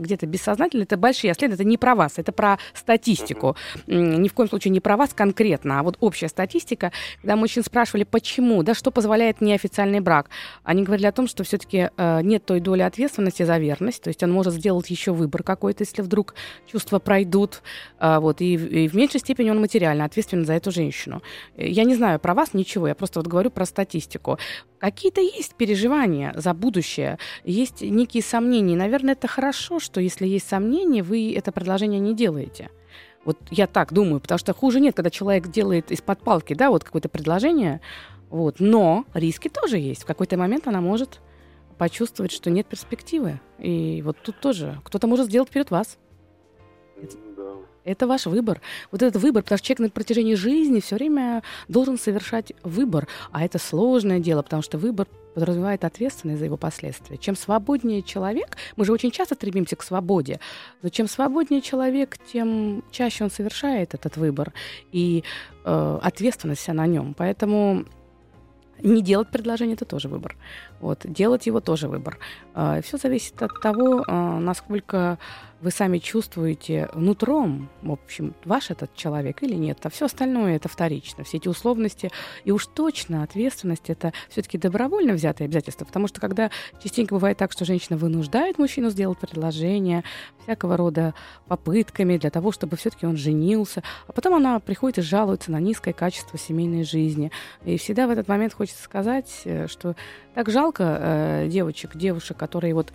[0.00, 3.56] где-то бессознательно, это большие исследования, это не про вас, это про статистику.
[3.86, 7.62] Ни в коем случае не про вас конкретно, а вот общая статистика статистика, когда мужчин
[7.64, 10.30] спрашивали, почему, да, что позволяет неофициальный брак,
[10.64, 14.22] они говорили о том, что все-таки э, нет той доли ответственности за верность, то есть
[14.22, 16.34] он может сделать еще выбор какой-то, если вдруг
[16.70, 17.62] чувства пройдут,
[18.00, 21.22] э, вот, и, и в меньшей степени он материально ответственен за эту женщину.
[21.56, 24.38] Я не знаю про вас ничего, я просто вот говорю про статистику.
[24.78, 28.76] Какие-то есть переживания за будущее, есть некие сомнения.
[28.76, 32.68] Наверное, это хорошо, что если есть сомнения, вы это предложение не делаете.
[33.26, 36.84] Вот я так думаю, потому что хуже нет, когда человек делает из-под палки, да, вот
[36.84, 37.80] какое-то предложение,
[38.30, 40.04] вот, но риски тоже есть.
[40.04, 41.20] В какой-то момент она может
[41.76, 43.40] почувствовать, что нет перспективы.
[43.58, 45.98] И вот тут тоже кто-то может сделать перед вас.
[47.82, 48.60] Это ваш выбор.
[48.92, 53.08] Вот этот выбор, потому что человек на протяжении жизни все время должен совершать выбор.
[53.32, 57.18] А это сложное дело, потому что выбор подразумевает ответственность за его последствия.
[57.18, 60.40] Чем свободнее человек, мы же очень часто стремимся к свободе,
[60.80, 64.54] но чем свободнее человек, тем чаще он совершает этот выбор,
[64.92, 65.24] и
[65.66, 67.12] э, ответственность вся на нем.
[67.12, 67.84] Поэтому
[68.82, 70.36] не делать предложение это тоже выбор.
[70.80, 72.18] Вот, делать его тоже выбор.
[72.54, 75.18] Э, все зависит от того, э, насколько
[75.60, 80.68] вы сами чувствуете нутром, в общем, ваш этот человек или нет, а все остальное это
[80.68, 81.24] вторично.
[81.24, 82.10] Все эти условности
[82.44, 86.50] и уж точно ответственность это все-таки добровольно взятые обязательства, потому что когда
[86.82, 90.04] частенько бывает так, что женщина вынуждает мужчину сделать предложение
[90.42, 91.14] всякого рода
[91.48, 95.94] попытками для того, чтобы все-таки он женился, а потом она приходит и жалуется на низкое
[95.94, 97.32] качество семейной жизни.
[97.64, 99.96] И всегда в этот момент хочется сказать, э, что
[100.34, 102.92] так жалко э, девочек, девушек, которые вот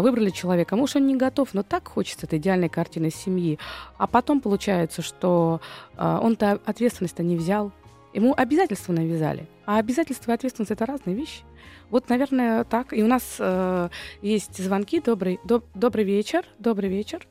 [0.00, 0.76] выбрали человека.
[0.76, 3.58] Может, он не готов, но так хочется этой идеальной картины семьи.
[3.98, 5.60] А потом получается, что
[5.96, 7.72] э, он-то ответственность-то не взял.
[8.14, 9.46] Ему обязательства навязали.
[9.66, 11.42] А обязательства и ответственность– это разные вещи.
[11.90, 12.92] Вот, наверное, так.
[12.92, 13.88] И у нас э,
[14.22, 15.00] есть звонки.
[15.00, 16.44] Добрый, доб, добрый вечер.
[16.58, 17.26] Добрый вечер.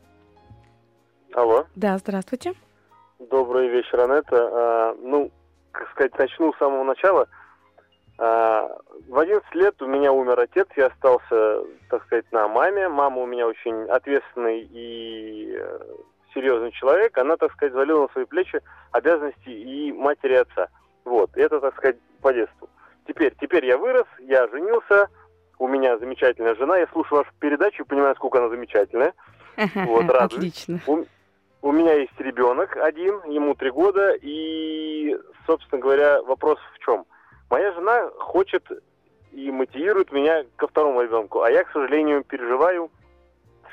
[1.34, 1.66] Алло.
[1.76, 2.53] Да, здравствуйте.
[3.20, 4.36] Добрый вечер, Анетта.
[4.36, 5.32] А, ну,
[5.72, 7.28] как сказать, начну с самого начала–
[8.18, 12.88] в 11 лет у меня умер отец, я остался, так сказать, на маме.
[12.88, 15.80] Мама у меня очень ответственный и э,
[16.34, 17.18] серьезный человек.
[17.18, 20.68] Она, так сказать, залила на свои плечи обязанности и матери и отца.
[21.03, 22.70] Вот, это, так сказать, по детству.
[23.07, 25.09] Теперь, теперь я вырос, я женился,
[25.57, 29.14] у меня замечательная жена, я слушаю вашу передачу, понимаю, сколько она замечательная.
[29.76, 30.64] Вот, радуюсь.
[30.64, 30.80] Отлично.
[31.62, 37.05] у меня есть ребенок один, ему три года, и, собственно говоря, вопрос в чем?
[37.52, 38.64] Моя жена хочет
[39.34, 42.89] и мотивирует меня ко второму ребенку, а я, к сожалению, переживаю,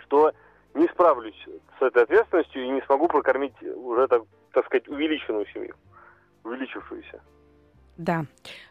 [0.03, 0.33] что
[0.74, 1.47] не справлюсь
[1.79, 4.22] с этой ответственностью и не смогу прокормить уже, так,
[4.53, 5.76] так сказать, увеличенную семью,
[6.43, 7.20] увеличившуюся.
[7.97, 8.24] Да,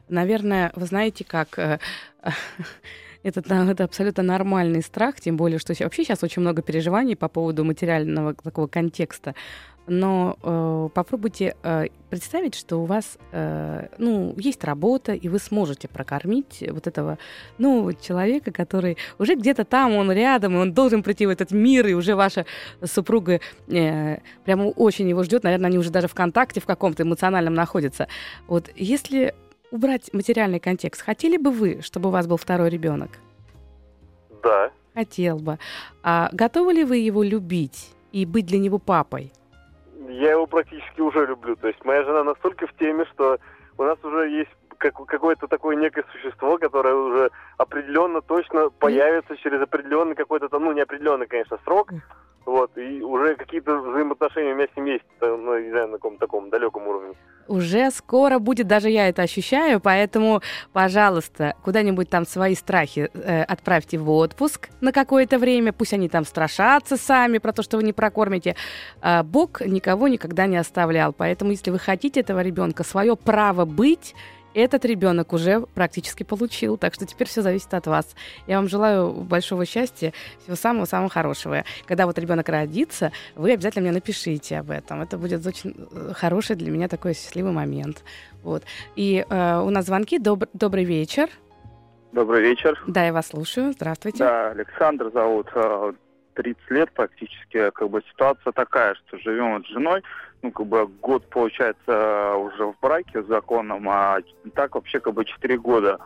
[0.09, 1.79] наверное, вы знаете, как э,
[3.23, 7.63] это, это абсолютно нормальный страх, тем более, что вообще сейчас очень много переживаний по поводу
[7.63, 9.35] материального такого контекста.
[9.87, 15.87] Но э, попробуйте э, представить, что у вас э, ну, есть работа, и вы сможете
[15.87, 17.17] прокормить вот этого
[17.57, 21.87] ну, человека, который уже где-то там, он рядом, и он должен прийти в этот мир,
[21.87, 22.45] и уже ваша
[22.83, 25.43] супруга э, прямо очень его ждет.
[25.43, 28.09] Наверное, они уже даже в контакте в каком-то эмоциональном находятся.
[28.47, 29.33] Вот если
[29.71, 33.11] убрать материальный контекст, хотели бы вы, чтобы у вас был второй ребенок?
[34.43, 34.71] Да.
[34.93, 35.59] Хотел бы.
[36.03, 39.31] А готовы ли вы его любить и быть для него папой?
[40.09, 41.55] Я его практически уже люблю.
[41.55, 43.39] То есть моя жена настолько в теме, что
[43.77, 49.61] у нас уже есть как, какое-то такое некое существо, которое уже определенно точно появится через
[49.61, 51.91] определенный какой-то там, ну, неопределенный, конечно, срок.
[52.47, 56.17] Вот, и уже какие-то взаимоотношения у меня с ним есть, ну, не знаю, на каком
[56.17, 57.13] таком далеком уровне.
[57.49, 60.41] Уже скоро будет, даже я это ощущаю, поэтому,
[60.71, 66.23] пожалуйста, куда-нибудь там свои страхи э, отправьте в отпуск на какое-то время, пусть они там
[66.23, 68.55] страшатся сами про то, что вы не прокормите.
[69.01, 74.15] А Бог никого никогда не оставлял, поэтому, если вы хотите этого ребенка, свое право быть
[74.57, 76.77] этот ребенок уже практически получил.
[76.77, 78.15] Так что теперь все зависит от вас.
[78.47, 81.63] Я вам желаю большого счастья, всего самого-самого хорошего.
[81.85, 85.01] Когда вот ребенок родится, вы обязательно мне напишите об этом.
[85.01, 88.03] Это будет очень э, хороший для меня такой счастливый момент.
[88.43, 88.63] Вот.
[88.95, 90.17] И э, у нас звонки.
[90.17, 91.29] Доб- добрый вечер.
[92.11, 92.81] Добрый вечер.
[92.87, 93.73] Да, я вас слушаю.
[93.73, 94.19] Здравствуйте.
[94.19, 95.47] Да, Александр зовут.
[96.33, 97.69] 30 э, лет практически.
[97.69, 100.01] Как бы ситуация такая, что живем с женой
[100.41, 104.19] ну, как бы год, получается, уже в браке с законом, а
[104.53, 105.99] так вообще как бы 4 года.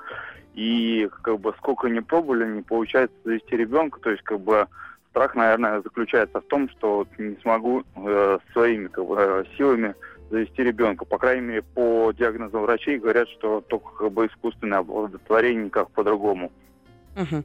[0.54, 4.68] И как бы сколько не пробовали, не получается завести ребенка, то есть как бы
[5.12, 9.96] страх, наверное, заключается в том, что вот не смогу э, своими как бы, силами
[10.30, 11.06] завести ребенка.
[11.06, 16.52] По крайней мере, по диагнозу врачей говорят, что только как бы искусственное оплодотворение, никак по-другому.
[17.16, 17.44] Угу.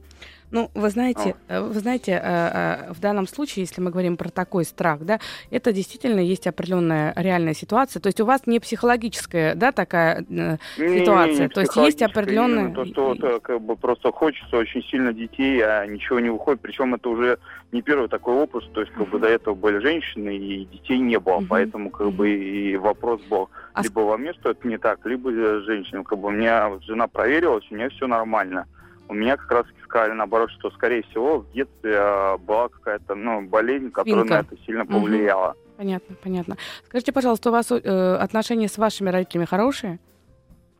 [0.49, 4.29] Ну, вы знаете, э, вы знаете, э, э, в данном случае, если мы говорим про
[4.29, 5.19] такой страх, да,
[5.51, 7.99] это действительно есть определенная реальная ситуация.
[7.99, 11.33] То есть у вас не психологическая, да, такая не, ситуация.
[11.33, 12.73] Не, не То есть есть определенная.
[12.73, 16.61] То, что вот, как бы просто хочется очень сильно детей, а ничего не выходит.
[16.61, 17.39] Причем это уже
[17.73, 18.71] не первый такой опыт.
[18.73, 22.13] То есть как бы до этого были женщины и детей не было, uh поэтому как
[22.13, 23.83] бы и вопрос был а...
[23.83, 25.29] либо во мне, что это не так, либо
[25.61, 26.05] женщинам.
[26.05, 28.65] Как бы у меня жена проверилась, у меня все нормально
[29.09, 33.41] у меня как раз сказали наоборот, что, скорее всего, в детстве э, была какая-то ну,
[33.41, 34.33] болезнь, которая Свинка.
[34.35, 35.51] на это сильно повлияла.
[35.51, 35.57] Угу.
[35.77, 36.57] Понятно, понятно.
[36.87, 39.99] Скажите, пожалуйста, у вас э, отношения с вашими родителями хорошие?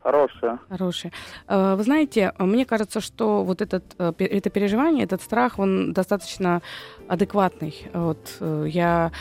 [0.08, 0.58] Хорошая.
[0.70, 1.12] Хорошая.
[1.48, 6.62] Э, вы знаете, мне кажется, что вот этот, э, это переживание, этот страх, он достаточно
[7.08, 7.74] адекватный.
[7.92, 9.12] Вот э, я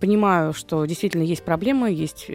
[0.00, 2.26] понимаю, что действительно есть проблемы, есть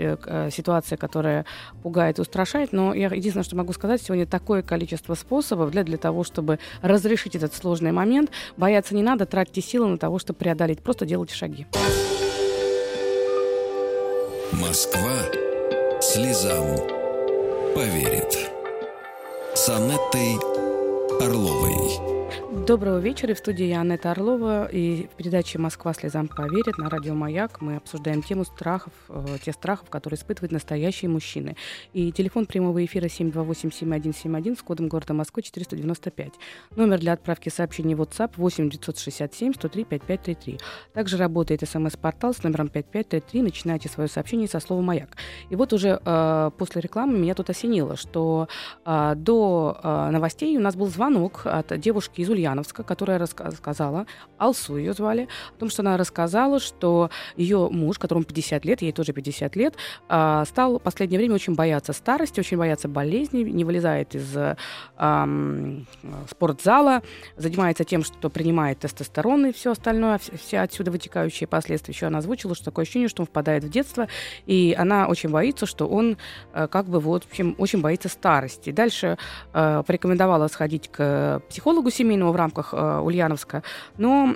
[0.52, 1.46] ситуация, которая
[1.82, 5.98] пугает и устрашает, но я единственное, что могу сказать, сегодня такое количество способов для, для
[5.98, 8.32] того, чтобы разрешить этот сложный момент.
[8.56, 10.82] Бояться не надо, тратьте силы на того, чтобы преодолеть.
[10.82, 11.68] Просто делайте шаги.
[14.54, 15.12] Москва
[16.00, 17.03] слезам
[17.74, 18.52] поверит.
[19.56, 20.38] С Анеттой
[21.20, 22.23] Орловой.
[22.42, 23.34] Доброго вечера.
[23.34, 24.66] В студии я Анетта Орлова.
[24.66, 29.54] И в передаче «Москва слезам поверит» на радио «Маяк» мы обсуждаем тему страхов, э, тех
[29.56, 31.56] страхов, которые испытывают настоящие мужчины.
[31.94, 36.34] И телефон прямого эфира 728-7171 с кодом города Москвы 495.
[36.76, 40.60] Номер для отправки сообщений в WhatsApp 8 967 103 5533.
[40.94, 43.42] Также работает смс-портал с номером 5533.
[43.42, 45.18] Начинайте свое сообщение со слова «Маяк».
[45.50, 48.48] И вот уже э, после рекламы меня тут осенило, что
[48.86, 54.06] э, до э, новостей у нас был звонок от девушки из Ульяновска, которая рассказала,
[54.38, 58.92] Алсу ее звали, о том, что она рассказала, что ее муж, которому 50 лет, ей
[58.92, 59.76] тоже 50 лет,
[60.10, 64.36] а, стал в последнее время очень бояться старости, очень бояться болезней, не вылезает из
[64.98, 65.88] эм,
[66.30, 67.02] спортзала,
[67.38, 71.94] занимается тем, что принимает тестостерон и все остальное, все отсюда вытекающие последствия.
[71.94, 74.08] Еще она озвучила, что такое ощущение, что он впадает в детство,
[74.46, 76.18] и она очень боится, что он
[76.54, 78.72] э, как бы вот, в общем, очень боится старости.
[78.72, 79.18] Дальше
[79.54, 83.64] э, порекомендовала сходить к психологу семейному в рамках э, Ульяновска,
[83.98, 84.36] но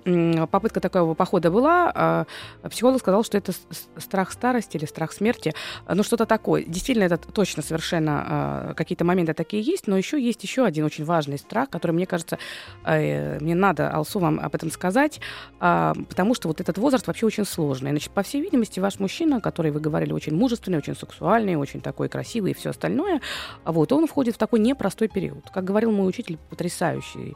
[0.51, 2.25] попытка такого похода была.
[2.63, 3.51] Э, психолог сказал, что это
[3.97, 5.53] страх старости или страх смерти,
[5.87, 6.63] ну что-то такое.
[6.63, 11.05] Действительно, это точно совершенно э, какие-то моменты такие есть, но еще есть еще один очень
[11.05, 12.37] важный страх, который, мне кажется,
[12.85, 15.19] э, мне надо, Алсу, вам об этом сказать,
[15.59, 17.91] э, потому что вот этот возраст вообще очень сложный.
[17.91, 22.09] Значит, по всей видимости, ваш мужчина, который, вы говорили, очень мужественный, очень сексуальный, очень такой
[22.09, 23.21] красивый и все остальное,
[23.65, 25.49] вот, он входит в такой непростой период.
[25.53, 27.35] Как говорил мой учитель, потрясающий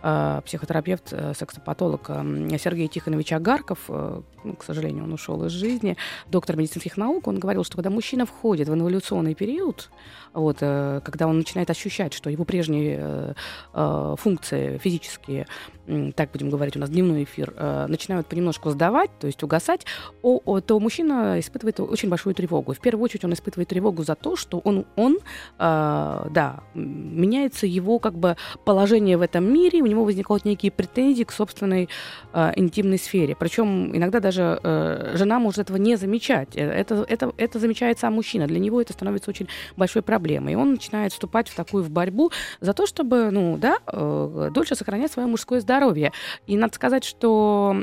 [0.00, 5.96] психотерапевт, э, сексопатолог э, Сергей Тихонович Агарков, э, ну, к сожалению, он ушел из жизни,
[6.26, 9.90] доктор медицинских наук, он говорил, что когда мужчина входит в инволюционный период,
[10.32, 13.34] вот, э, когда он начинает ощущать, что его прежние э,
[13.74, 15.46] э, функции физические,
[15.86, 19.84] э, так будем говорить, у нас дневной эфир, э, начинают понемножку сдавать, то есть угасать,
[20.22, 22.72] то мужчина испытывает очень большую тревогу.
[22.72, 25.18] В первую очередь он испытывает тревогу за то, что он, он э,
[25.58, 31.88] да, меняется его как бы положение в этом мире, него возникают некие претензии к собственной
[32.32, 33.34] э, интимной сфере.
[33.34, 36.56] Причем иногда даже э, жена может этого не замечать.
[36.56, 38.46] Э, это, это, это замечает сам мужчина.
[38.46, 40.52] Для него это становится очень большой проблемой.
[40.52, 44.74] И он начинает вступать в такую в борьбу за то, чтобы, ну, да, э, дольше
[44.74, 46.12] сохранять свое мужское здоровье.
[46.46, 47.76] И надо сказать, что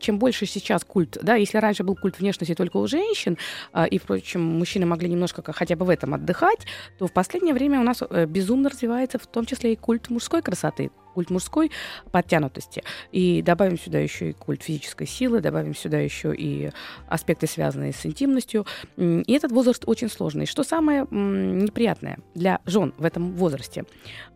[0.00, 3.38] чем больше сейчас культ, да, если раньше был культ внешности только у женщин,
[3.72, 6.66] э, и, впрочем, мужчины могли немножко хотя бы в этом отдыхать,
[6.98, 10.42] то в последнее время у нас э, безумно развивается в том числе и культ мужской
[10.42, 11.72] красоты культ мужской
[12.12, 12.84] подтянутости.
[13.10, 16.70] И добавим сюда еще и культ физической силы, добавим сюда еще и
[17.08, 18.64] аспекты, связанные с интимностью.
[18.96, 20.46] И этот возраст очень сложный.
[20.46, 23.84] Что самое неприятное для жен в этом возрасте?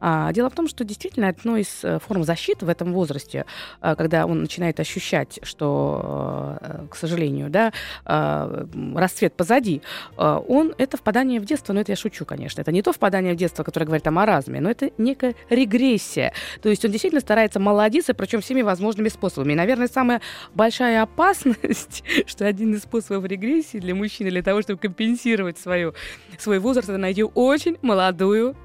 [0.00, 3.46] А, дело в том, что действительно одной из э, форм защиты в этом возрасте,
[3.80, 7.72] э, когда он начинает ощущать, что, э, к сожалению, да,
[8.04, 9.82] расцвет позади,
[10.16, 12.60] он это впадание в детство, но это я шучу, конечно.
[12.60, 16.32] Это не то впадание в детство, которое говорит о маразме, но это некая регрессия.
[16.62, 19.52] То есть он действительно старается молодиться, причем всеми возможными способами.
[19.52, 20.20] И, наверное, самая
[20.54, 25.94] большая опасность, что один из способов регрессии для мужчины, для того, чтобы компенсировать свою,
[26.38, 28.56] свой возраст, это найти очень молодую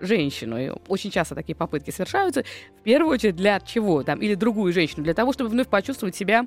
[0.00, 0.58] женщину.
[0.58, 2.44] И очень часто такие попытки совершаются.
[2.80, 4.02] В первую очередь для чего?
[4.02, 5.04] Там, или другую женщину.
[5.04, 6.46] Для того, чтобы вновь почувствовать себя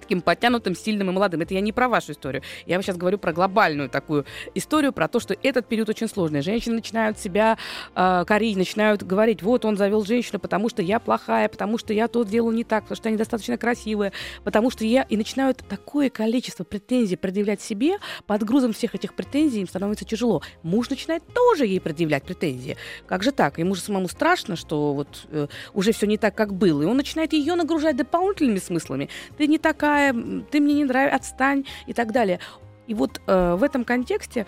[0.00, 1.40] таким подтянутым, сильным и молодым.
[1.42, 2.42] Это я не про вашу историю.
[2.66, 4.24] Я вам сейчас говорю про глобальную такую
[4.54, 6.42] историю, про то, что этот период очень сложный.
[6.42, 7.58] Женщины начинают себя
[7.94, 12.08] э, корить, начинают говорить, вот он завел женщину, потому что я плохая, потому что я
[12.08, 14.12] то делаю не так, потому что я недостаточно красивая,
[14.44, 15.02] потому что я...
[15.02, 20.42] И начинают такое количество претензий предъявлять себе, под грузом всех этих претензий им становится тяжело.
[20.62, 22.76] Муж начинает тоже ей предъявлять претензии.
[23.06, 23.58] Как же так?
[23.58, 26.82] Ему же самому страшно, что вот э, уже все не так, как было.
[26.82, 29.08] И он начинает ее нагружать дополнительными смыслами.
[29.36, 30.14] Ты не такая, плохая,
[30.50, 32.38] ты мне не нравишься, отстань и так далее.
[32.86, 34.46] И вот э, в этом контексте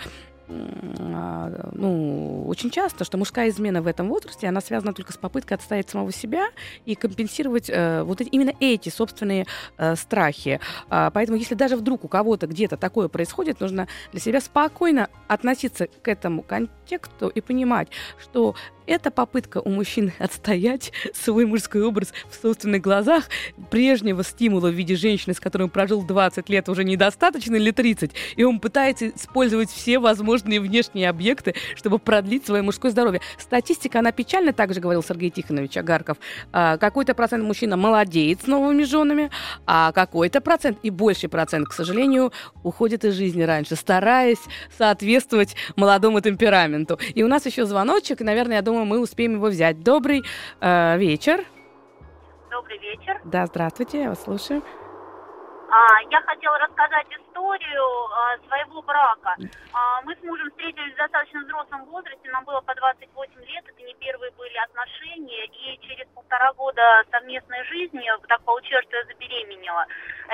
[0.49, 5.57] а, ну, очень часто, что мужская измена в этом возрасте, она связана только с попыткой
[5.57, 6.49] отстоять самого себя
[6.85, 9.47] и компенсировать э, вот эти, именно эти собственные
[9.79, 10.61] э, страхи.
[10.91, 15.87] А, поэтому, если даже вдруг у кого-то где-то такое происходит, нужно для себя спокойно относиться
[15.87, 17.89] к этому контексту и понимать,
[18.21, 18.55] что
[18.87, 23.25] это попытка у мужчин отстоять свой мужской образ в собственных глазах.
[23.71, 28.13] Прежнего стимула в виде женщины, с которой он прожил 20 лет, уже недостаточно или 30.
[28.37, 33.21] И он пытается использовать все возможные внешние объекты, чтобы продлить свое мужское здоровье.
[33.39, 36.19] Статистика, она печальна, также говорил Сергей Тихонович Агарков.
[36.53, 39.31] А, какой-то процент мужчина молодеет с новыми женами,
[39.67, 42.33] а какой-то процент и больший процент, к сожалению,
[42.63, 44.39] уходит из жизни раньше, стараясь
[44.77, 46.99] соответствовать молодому темпераменту.
[47.15, 49.81] И у нас еще звоночек, и, наверное, я думаю, думаю, мы успеем его взять.
[49.81, 50.23] Добрый
[50.61, 51.45] э, вечер.
[52.51, 53.21] Добрый вечер.
[53.25, 54.63] Да, здравствуйте, я вас слушаю.
[55.73, 59.35] А, я хотела рассказать историю а, своего брака.
[59.73, 63.83] А, мы с мужем встретились в достаточно взрослом возрасте, нам было по 28 лет, это
[63.83, 69.87] не первые были отношения, и через полтора года совместной жизни так получилось, что я забеременела.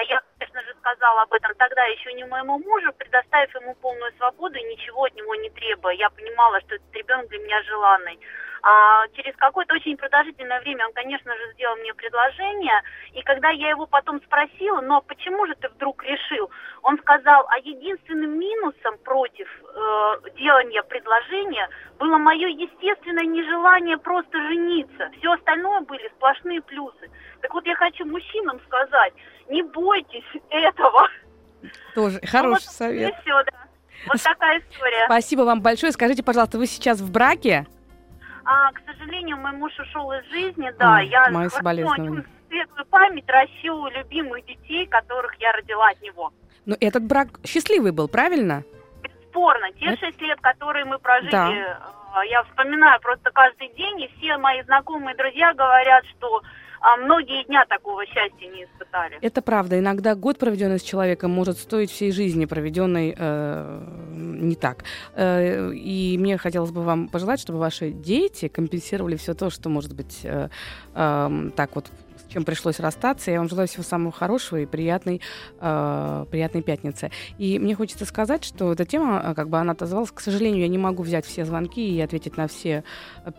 [0.09, 4.59] Я, конечно же, сказала об этом тогда еще не моему мужу, предоставив ему полную свободу
[4.59, 5.94] и ничего от него не требуя.
[5.94, 8.19] Я понимала, что этот ребенок для меня желанный.
[8.62, 12.80] А, через какое-то очень продолжительное время он, конечно же, сделал мне предложение.
[13.12, 16.51] И когда я его потом спросила, но почему же ты вдруг решил,
[16.82, 21.68] он сказал, а единственным минусом против э, делания предложения
[21.98, 25.10] было мое естественное нежелание просто жениться.
[25.18, 27.10] Все остальное были сплошные плюсы.
[27.40, 29.12] Так вот я хочу мужчинам сказать,
[29.48, 31.09] не бойтесь этого.
[31.94, 33.10] Тоже хороший ну, вот совет.
[33.10, 33.59] И все, да.
[34.06, 35.05] Вот такая история.
[35.06, 35.93] Спасибо вам большое.
[35.93, 37.66] Скажите, пожалуйста, вы сейчас в браке?
[38.51, 40.97] А, к сожалению, мой муж ушел из жизни, да.
[40.97, 42.25] А, я мои соболезнования.
[42.49, 46.33] светлую память ращу любимых детей, которых я родила от него.
[46.65, 48.65] Но этот брак счастливый был, правильно?
[49.03, 51.51] бесспорно, те шесть лет, которые мы прожили, да.
[51.53, 56.43] Э, я вспоминаю просто каждый день, и все мои знакомые друзья говорят, что
[56.81, 59.19] а многие дня такого счастья не испытали.
[59.21, 59.79] Это правда.
[59.79, 63.81] Иногда год, проведенный с человеком, может стоить всей жизни, проведенной э,
[64.13, 64.85] не так.
[65.15, 69.95] Э, и мне хотелось бы вам пожелать, чтобы ваши дети компенсировали все то, что, может
[69.95, 70.49] быть, э,
[70.95, 71.87] э, так вот
[72.29, 73.31] чем пришлось расстаться.
[73.31, 75.21] Я вам желаю всего самого хорошего и приятной,
[75.61, 77.11] э, приятной пятницы.
[77.39, 80.69] И мне хочется сказать, что эта тема, э, как бы она отозвалась, к сожалению, я
[80.69, 82.85] не могу взять все звонки и ответить на все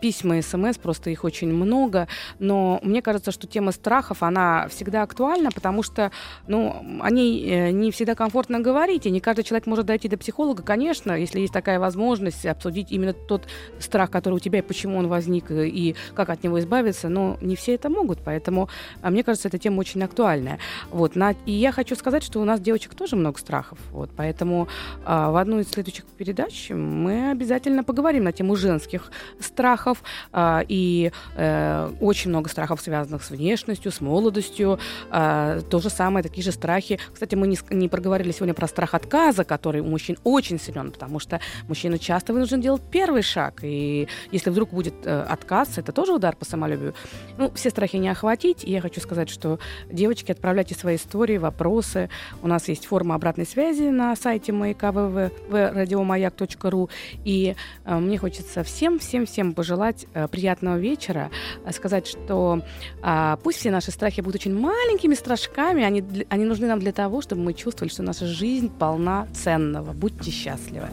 [0.00, 2.08] письма и смс, просто их очень много.
[2.38, 6.10] Но мне кажется, что тема страхов, она всегда актуальна, потому что,
[6.46, 10.18] ну, о ней э, не всегда комфортно говорить, и не каждый человек может дойти до
[10.18, 13.46] психолога, конечно, если есть такая возможность обсудить именно тот
[13.78, 17.56] страх, который у тебя, и почему он возник, и как от него избавиться, но не
[17.56, 18.68] все это могут, поэтому
[19.02, 20.58] а мне кажется, эта тема очень актуальная.
[20.90, 23.78] Вот, на, и я хочу сказать, что у нас девочек тоже много страхов.
[23.92, 24.68] Вот, поэтому
[25.04, 29.10] а, в одну из следующих передач мы обязательно поговорим на тему женских
[29.40, 30.02] страхов.
[30.32, 34.78] А, и а, очень много страхов, связанных с внешностью, с молодостью.
[35.10, 36.98] А, то же самое, такие же страхи.
[37.12, 41.18] Кстати, мы не, не проговорили сегодня про страх отказа, который у мужчин очень силен, потому
[41.18, 43.60] что мужчина часто вынужден делать первый шаг.
[43.62, 46.94] И если вдруг будет э, отказ, это тоже удар по самолюбию.
[47.38, 49.58] Ну, все страхи не охватить, я хочу сказать, что
[49.90, 52.08] девочки, отправляйте свои истории, вопросы.
[52.42, 56.90] У нас есть форма обратной связи на сайте маяка www.радиомаяк.ру.
[57.24, 61.30] И э, мне хочется всем-всем-всем пожелать э, приятного вечера,
[61.64, 62.62] э, сказать, что
[63.02, 67.20] э, пусть все наши страхи будут очень маленькими страшками, они, они нужны нам для того,
[67.20, 69.92] чтобы мы чувствовали, что наша жизнь полна ценного.
[69.92, 70.88] Будьте счастливы.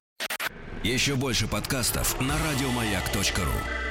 [0.83, 3.86] Еще больше подкастов на радиомаяк.ру